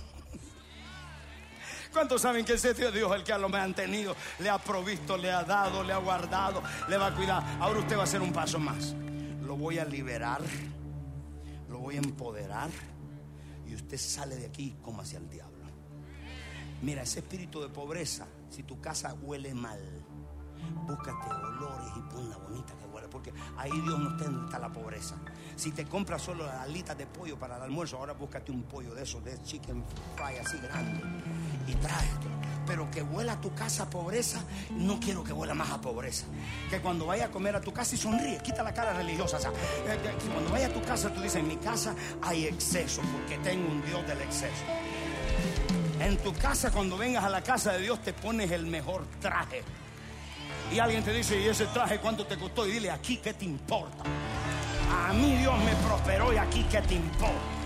[1.92, 5.82] ¿Cuántos saben que ese Dios el que lo mantenido, le ha provisto, le ha dado,
[5.82, 7.42] le ha guardado, le va a cuidar?
[7.60, 8.94] Ahora usted va a hacer un paso más.
[9.42, 10.42] Lo voy a liberar,
[11.68, 12.70] lo voy a empoderar
[13.66, 15.64] y usted sale de aquí como hacia el diablo.
[16.82, 19.80] Mira, ese espíritu de pobreza, si tu casa huele mal,
[20.86, 22.74] búscate olores y ponla bonita
[23.08, 25.16] porque ahí Dios no está la pobreza.
[25.56, 28.94] Si te compras solo las alitas de pollo para el almuerzo, ahora búscate un pollo
[28.94, 29.84] de esos, de chicken
[30.16, 31.02] fry así grande
[31.66, 32.28] y tráete.
[32.66, 36.26] Pero que huela a tu casa a pobreza, no quiero que huela más a pobreza.
[36.68, 39.38] Que cuando vaya a comer a tu casa y sonríe, quita la cara religiosa.
[39.38, 39.98] O eh,
[40.32, 43.82] cuando vaya a tu casa tú dices, en mi casa hay exceso, porque tengo un
[43.84, 44.64] Dios del exceso.
[46.00, 49.62] En tu casa, cuando vengas a la casa de Dios, te pones el mejor traje.
[50.72, 52.66] Y alguien te dice, ¿y ese traje cuánto te costó?
[52.66, 54.04] Y dile, aquí, ¿qué te importa?
[55.08, 57.58] A mí Dios me prosperó y aquí que te importa.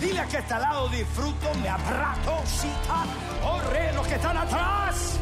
[0.00, 3.04] Dile a que está al lado, disfruto, me abrazo, cita,
[3.42, 5.18] orre los que están atrás.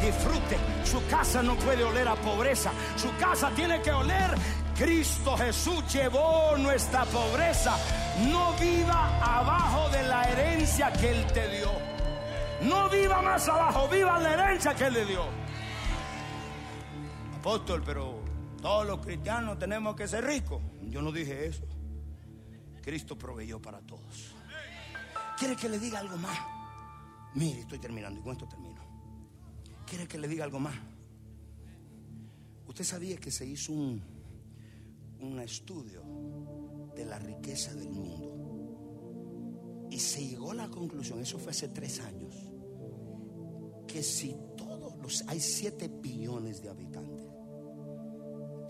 [0.00, 4.34] Disfrute, su casa no puede oler a pobreza, su casa tiene que oler.
[4.76, 7.76] Cristo Jesús llevó nuestra pobreza.
[8.28, 11.70] No viva abajo de la herencia que Él te dio.
[12.62, 15.41] No viva más abajo, viva la herencia que Él le dio.
[17.42, 18.20] Apóstol, pero
[18.60, 20.62] todos los cristianos tenemos que ser ricos.
[20.82, 21.64] Yo no dije eso.
[22.80, 24.36] Cristo proveyó para todos.
[25.36, 26.38] ¿Quiere que le diga algo más?
[27.34, 28.80] Mire, estoy terminando y con esto termino.
[29.84, 30.76] ¿Quiere que le diga algo más?
[32.68, 34.00] Usted sabía que se hizo un,
[35.18, 36.04] un estudio
[36.94, 41.98] de la riqueza del mundo y se llegó a la conclusión, eso fue hace tres
[41.98, 42.36] años,
[43.88, 47.11] que si todos los, hay siete billones de habitantes,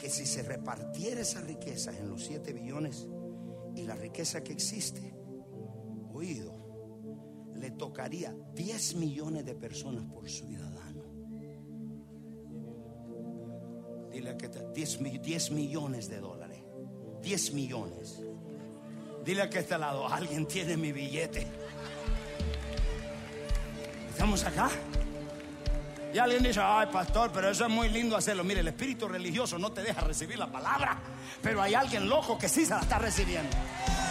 [0.02, 3.06] que si se repartiera esa riqueza en los siete billones
[3.76, 5.14] y la riqueza que existe,
[6.12, 11.04] oído, le tocaría 10 millones de personas por ciudadano.
[14.10, 16.58] Dile que 10, 10 millones de dólares.
[17.22, 18.24] 10 millones.
[19.24, 21.46] Dile que este lado, alguien tiene mi billete.
[24.10, 24.68] ¿Estamos acá?
[26.12, 28.44] Y alguien dice, ay pastor, pero eso es muy lindo hacerlo.
[28.44, 30.98] Mire, el espíritu religioso no te deja recibir la palabra,
[31.40, 33.56] pero hay alguien loco que sí se la está recibiendo.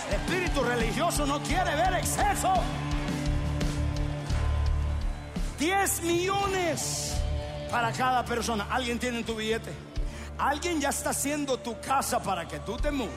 [0.08, 2.54] El espíritu religioso no quiere ver exceso.
[5.60, 7.14] 10 millones
[7.70, 8.68] para cada persona.
[8.72, 9.72] ¿Alguien tiene tu billete?
[10.40, 13.14] Alguien ya está haciendo tu casa para que tú te mudes.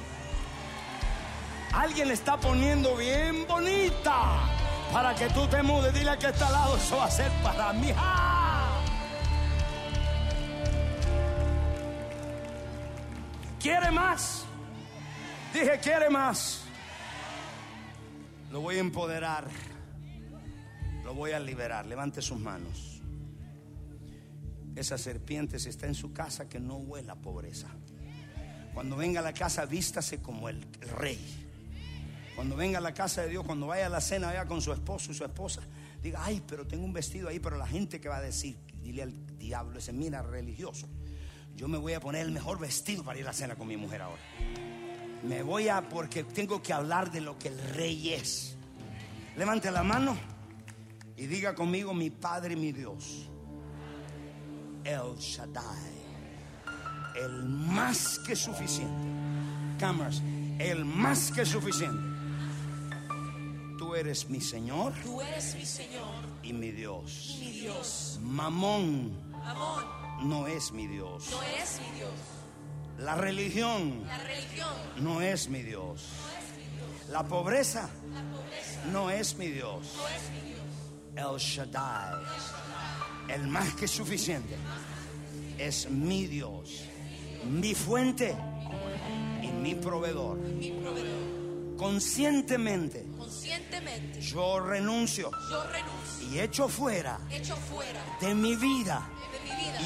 [1.73, 4.41] Alguien le está poniendo bien bonita
[4.93, 5.95] para que tú te mudes.
[5.95, 7.93] Dile que está al lado, eso va a ser para mí.
[13.65, 14.45] ¿Quiere más?
[15.55, 16.65] Dije, quiere más.
[18.53, 19.49] Lo voy a empoderar.
[21.03, 21.87] Lo voy a liberar.
[21.87, 23.01] Levante sus manos.
[24.77, 27.69] Esa serpiente, si está en su casa, que no huela pobreza.
[28.75, 30.61] Cuando venga a la casa, vístase como el
[30.99, 31.19] rey.
[32.35, 34.75] Cuando venga a la casa de Dios, cuando vaya a la cena, vaya con su
[34.75, 35.63] esposo y su esposa,
[36.03, 39.05] diga, ay, pero tengo un vestido ahí, pero la gente que va a decir, dile
[39.05, 40.87] al diablo ese, mira, religioso,
[41.57, 43.77] yo me voy a poner el mejor vestido para ir a la cena con mi
[43.77, 44.23] mujer ahora.
[45.23, 48.57] Me voy a, porque tengo que hablar de lo que el rey es.
[49.37, 50.17] Levante la mano
[51.17, 53.29] y diga conmigo, mi Padre, mi Dios,
[54.85, 55.95] El Shaddai,
[57.17, 59.09] el más que suficiente.
[59.79, 60.23] Cámaras,
[60.59, 62.03] el más que suficiente.
[63.79, 64.93] Tú eres mi Señor.
[65.03, 66.25] Tú eres mi Señor.
[66.43, 67.37] Y mi Dios.
[67.37, 68.19] Y mi Dios.
[68.23, 69.13] Mamón.
[69.45, 70.04] Amón.
[70.23, 71.29] No es mi Dios.
[71.31, 72.11] No es mi Dios.
[72.99, 74.07] La religión.
[74.07, 74.69] La religión.
[75.01, 75.83] No es mi Dios.
[76.23, 77.09] No es mi Dios.
[77.11, 77.89] La pobreza.
[78.13, 78.85] La pobreza.
[78.93, 79.95] No es mi Dios.
[79.97, 81.33] No es mi Dios.
[81.33, 82.15] El Shaddai.
[83.29, 84.57] El más que suficiente.
[85.59, 86.85] Es mi Dios.
[87.45, 88.37] Mi fuente.
[89.43, 90.37] Y mi proveedor.
[90.39, 91.77] Mi proveedor.
[91.77, 93.05] Conscientemente.
[93.19, 94.21] Conscientemente.
[94.21, 95.31] Yo renuncio.
[95.51, 96.29] Yo renuncio.
[96.33, 97.19] Y echo fuera.
[97.31, 98.57] Echo fuera De mi vida.
[98.57, 99.34] de mi vida.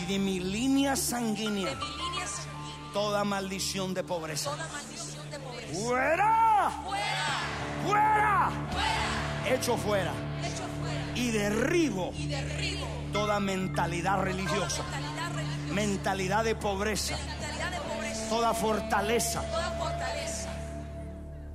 [0.03, 1.75] Y de mi línea De sanguínea.
[1.75, 2.93] mi línea sanguínea.
[2.93, 4.51] Toda maldición de pobreza.
[4.51, 5.81] Toda maldición de pobreza.
[5.81, 6.71] ¡Fuera!
[6.85, 7.41] Fuera.
[7.87, 8.51] ¡Fuera!
[8.71, 9.55] Fuera.
[9.57, 10.13] Echo fuera.
[11.15, 14.83] Y derribo Y derribo toda mentalidad toda religiosa.
[14.85, 15.75] mentalidad religiosa.
[15.75, 17.17] Mentalidad de pobreza.
[17.17, 18.29] Mentalidad de pobreza.
[18.29, 20.51] Toda fortaleza Toda fortaleza.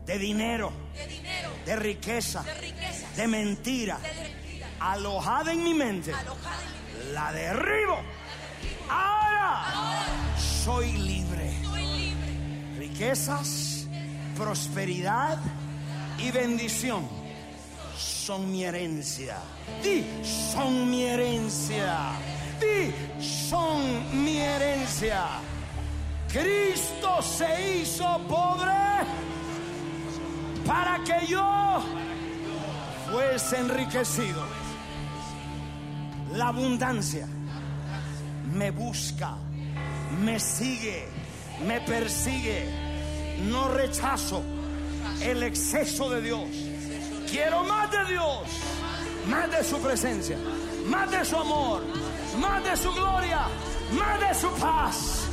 [0.05, 0.73] de dinero.
[0.93, 1.49] De dinero.
[1.65, 2.43] De riqueza.
[2.43, 3.07] De riqueza.
[3.15, 3.97] De mentira.
[3.99, 4.63] De.
[4.79, 6.13] Alojada en mi mente.
[6.13, 7.11] Alojada en mi vida.
[7.13, 7.99] La derribo.
[8.93, 9.63] Ahora
[10.37, 11.51] soy libre.
[12.77, 13.87] Riquezas,
[14.37, 15.39] prosperidad
[16.19, 17.23] y bendición
[17.97, 19.37] son mi herencia.
[19.83, 22.11] Di, son mi herencia.
[22.59, 25.25] Di, son mi herencia.
[26.31, 28.71] Cristo se hizo pobre
[30.65, 31.83] para que yo
[33.11, 34.43] fuese enriquecido.
[36.33, 37.27] La abundancia
[38.53, 39.35] me busca,
[40.21, 41.07] me sigue,
[41.65, 42.65] me persigue.
[43.49, 44.43] No rechazo
[45.21, 46.49] el exceso de Dios.
[47.29, 48.47] Quiero más de Dios,
[49.27, 50.37] más de su presencia,
[50.85, 51.83] más de su amor,
[52.39, 53.47] más de su gloria,
[53.91, 55.27] más de su paz,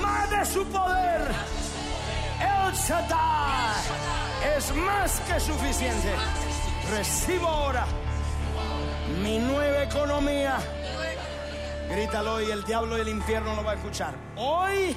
[0.00, 1.30] más de su poder.
[2.40, 3.74] El Shaddai
[4.56, 6.14] es más que suficiente.
[6.90, 7.86] Recibo ahora
[9.22, 10.58] mi nueva economía.
[11.92, 14.14] Grítalo y el diablo y el infierno lo va a escuchar.
[14.36, 14.96] Hoy,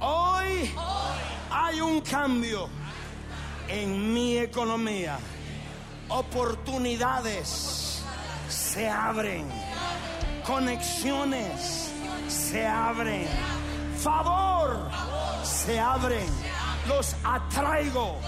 [0.00, 0.74] hoy
[1.50, 2.66] hay un cambio
[3.68, 5.18] en mi economía.
[6.08, 8.02] Oportunidades
[8.48, 9.50] se abren.
[10.46, 11.92] Conexiones
[12.26, 13.28] se abren.
[13.98, 14.90] Favor
[15.42, 16.26] se abren.
[16.88, 18.18] Los atraigo.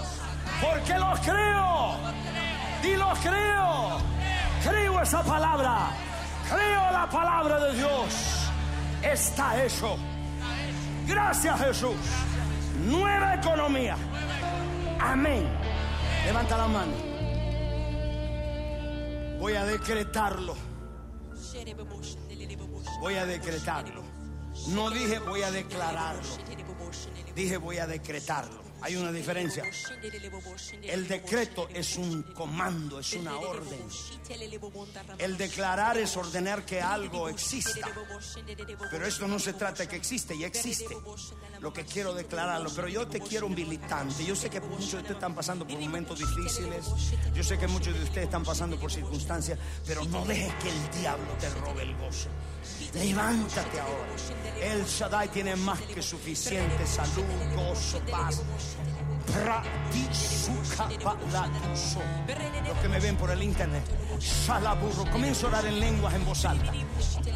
[0.60, 1.96] Porque los creo.
[2.84, 3.96] Y los creo.
[4.62, 6.11] Creo esa palabra.
[6.54, 8.50] Creo la palabra de Dios.
[9.02, 9.96] Está hecho.
[11.06, 11.96] Gracias Jesús.
[12.86, 13.96] Nueva economía.
[15.00, 15.48] Amén.
[16.24, 16.92] Levanta la mano.
[19.38, 20.54] Voy a decretarlo.
[23.00, 24.02] Voy a decretarlo.
[24.68, 26.22] No dije voy a declararlo,
[27.34, 28.61] dije voy a decretarlo.
[28.82, 29.64] Hay una diferencia.
[30.82, 33.80] El decreto es un comando, es una orden.
[35.18, 37.88] El declarar es ordenar que algo exista.
[38.90, 40.96] Pero esto no se trata de que existe y existe.
[41.60, 42.70] Lo que quiero declararlo.
[42.74, 44.24] Pero yo te quiero militante.
[44.24, 46.86] Yo sé que muchos de ustedes están pasando por momentos difíciles.
[47.34, 49.58] Yo sé que muchos de ustedes están pasando por circunstancias.
[49.86, 52.28] Pero no dejes que el diablo te robe el gozo.
[52.94, 54.06] Levántate ahora.
[54.60, 57.24] El Shaddai tiene más que suficiente salud,
[57.56, 58.42] gozo, paz.
[62.66, 63.82] Los que me ven por el internet,
[64.18, 66.72] Shalaburro, comienzo a orar en lenguas en voz alta.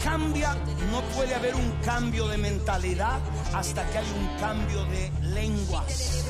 [0.03, 0.55] Cambia,
[0.91, 3.19] no puede haber un cambio de mentalidad
[3.55, 6.27] hasta que hay un cambio de lenguas.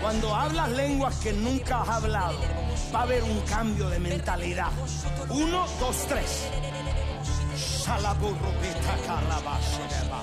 [0.00, 2.38] Cuando hablas lenguas que nunca has hablado,
[2.94, 4.70] va a haber un cambio de mentalidad.
[5.28, 6.48] Uno, dos, tres.
[7.86, 10.20] Shalaburro, beta, carabasheba.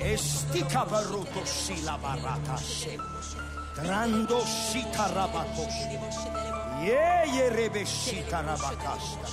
[0.00, 2.56] Estica baruto, silabarata,
[3.74, 5.74] Trando shikarabatos.
[6.84, 9.28] Ye ye rebe shikarabakasta.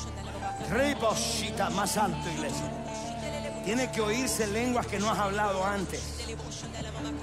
[0.72, 2.72] Reba shita más alto, iglesia.
[3.66, 6.02] Tiene que oírse lenguas que no has hablado antes.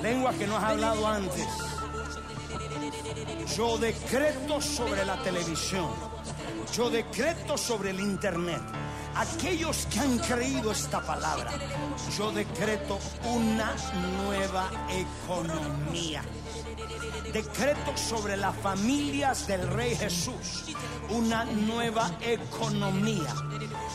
[0.02, 1.48] Lenguas que no has hablado antes.
[3.56, 5.88] Yo decreto sobre la televisión.
[6.76, 8.60] Yo decreto sobre el internet.
[9.16, 11.52] Aquellos que han creído esta palabra,
[12.16, 13.72] yo decreto una
[14.18, 16.22] nueva economía
[17.32, 20.64] decreto sobre las familias del Rey Jesús
[21.10, 23.34] una nueva economía.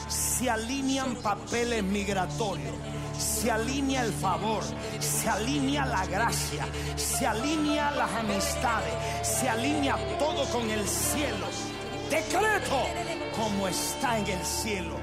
[0.09, 2.75] Se alinean papeles migratorios,
[3.17, 4.63] se alinea el favor,
[4.99, 8.93] se alinea la gracia, se alinea las amistades,
[9.23, 11.47] se alinea todo con el cielo.
[12.09, 12.81] Decreto
[13.35, 14.98] como está en el cielo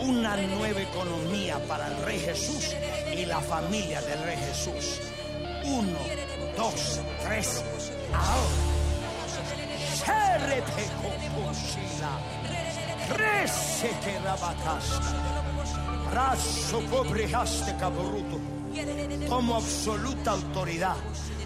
[0.00, 2.74] una nueva economía para el Rey Jesús
[3.12, 5.00] y la familia del Rey Jesús.
[5.64, 5.98] Uno,
[6.56, 7.62] dos, tres,
[8.12, 8.70] ahora.
[16.90, 18.40] Cobrejaste cabruto.
[19.28, 20.96] Tomo absoluta autoridad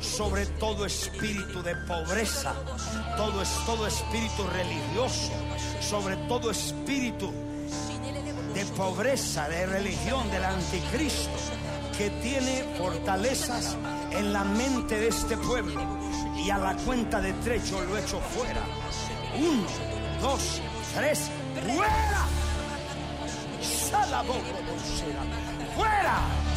[0.00, 2.52] sobre todo espíritu de pobreza,
[3.16, 5.32] todo, todo espíritu religioso,
[5.80, 7.32] sobre todo espíritu
[8.54, 11.30] de pobreza, de religión del anticristo,
[11.98, 13.76] que tiene fortalezas
[14.12, 15.80] en la mente de este pueblo.
[16.36, 18.62] Y a la cuenta de tres yo lo echo fuera.
[19.36, 19.66] Uno,
[20.20, 20.60] dos,
[20.94, 21.30] tres,
[21.66, 22.26] fuera.
[25.76, 26.53] Fuera.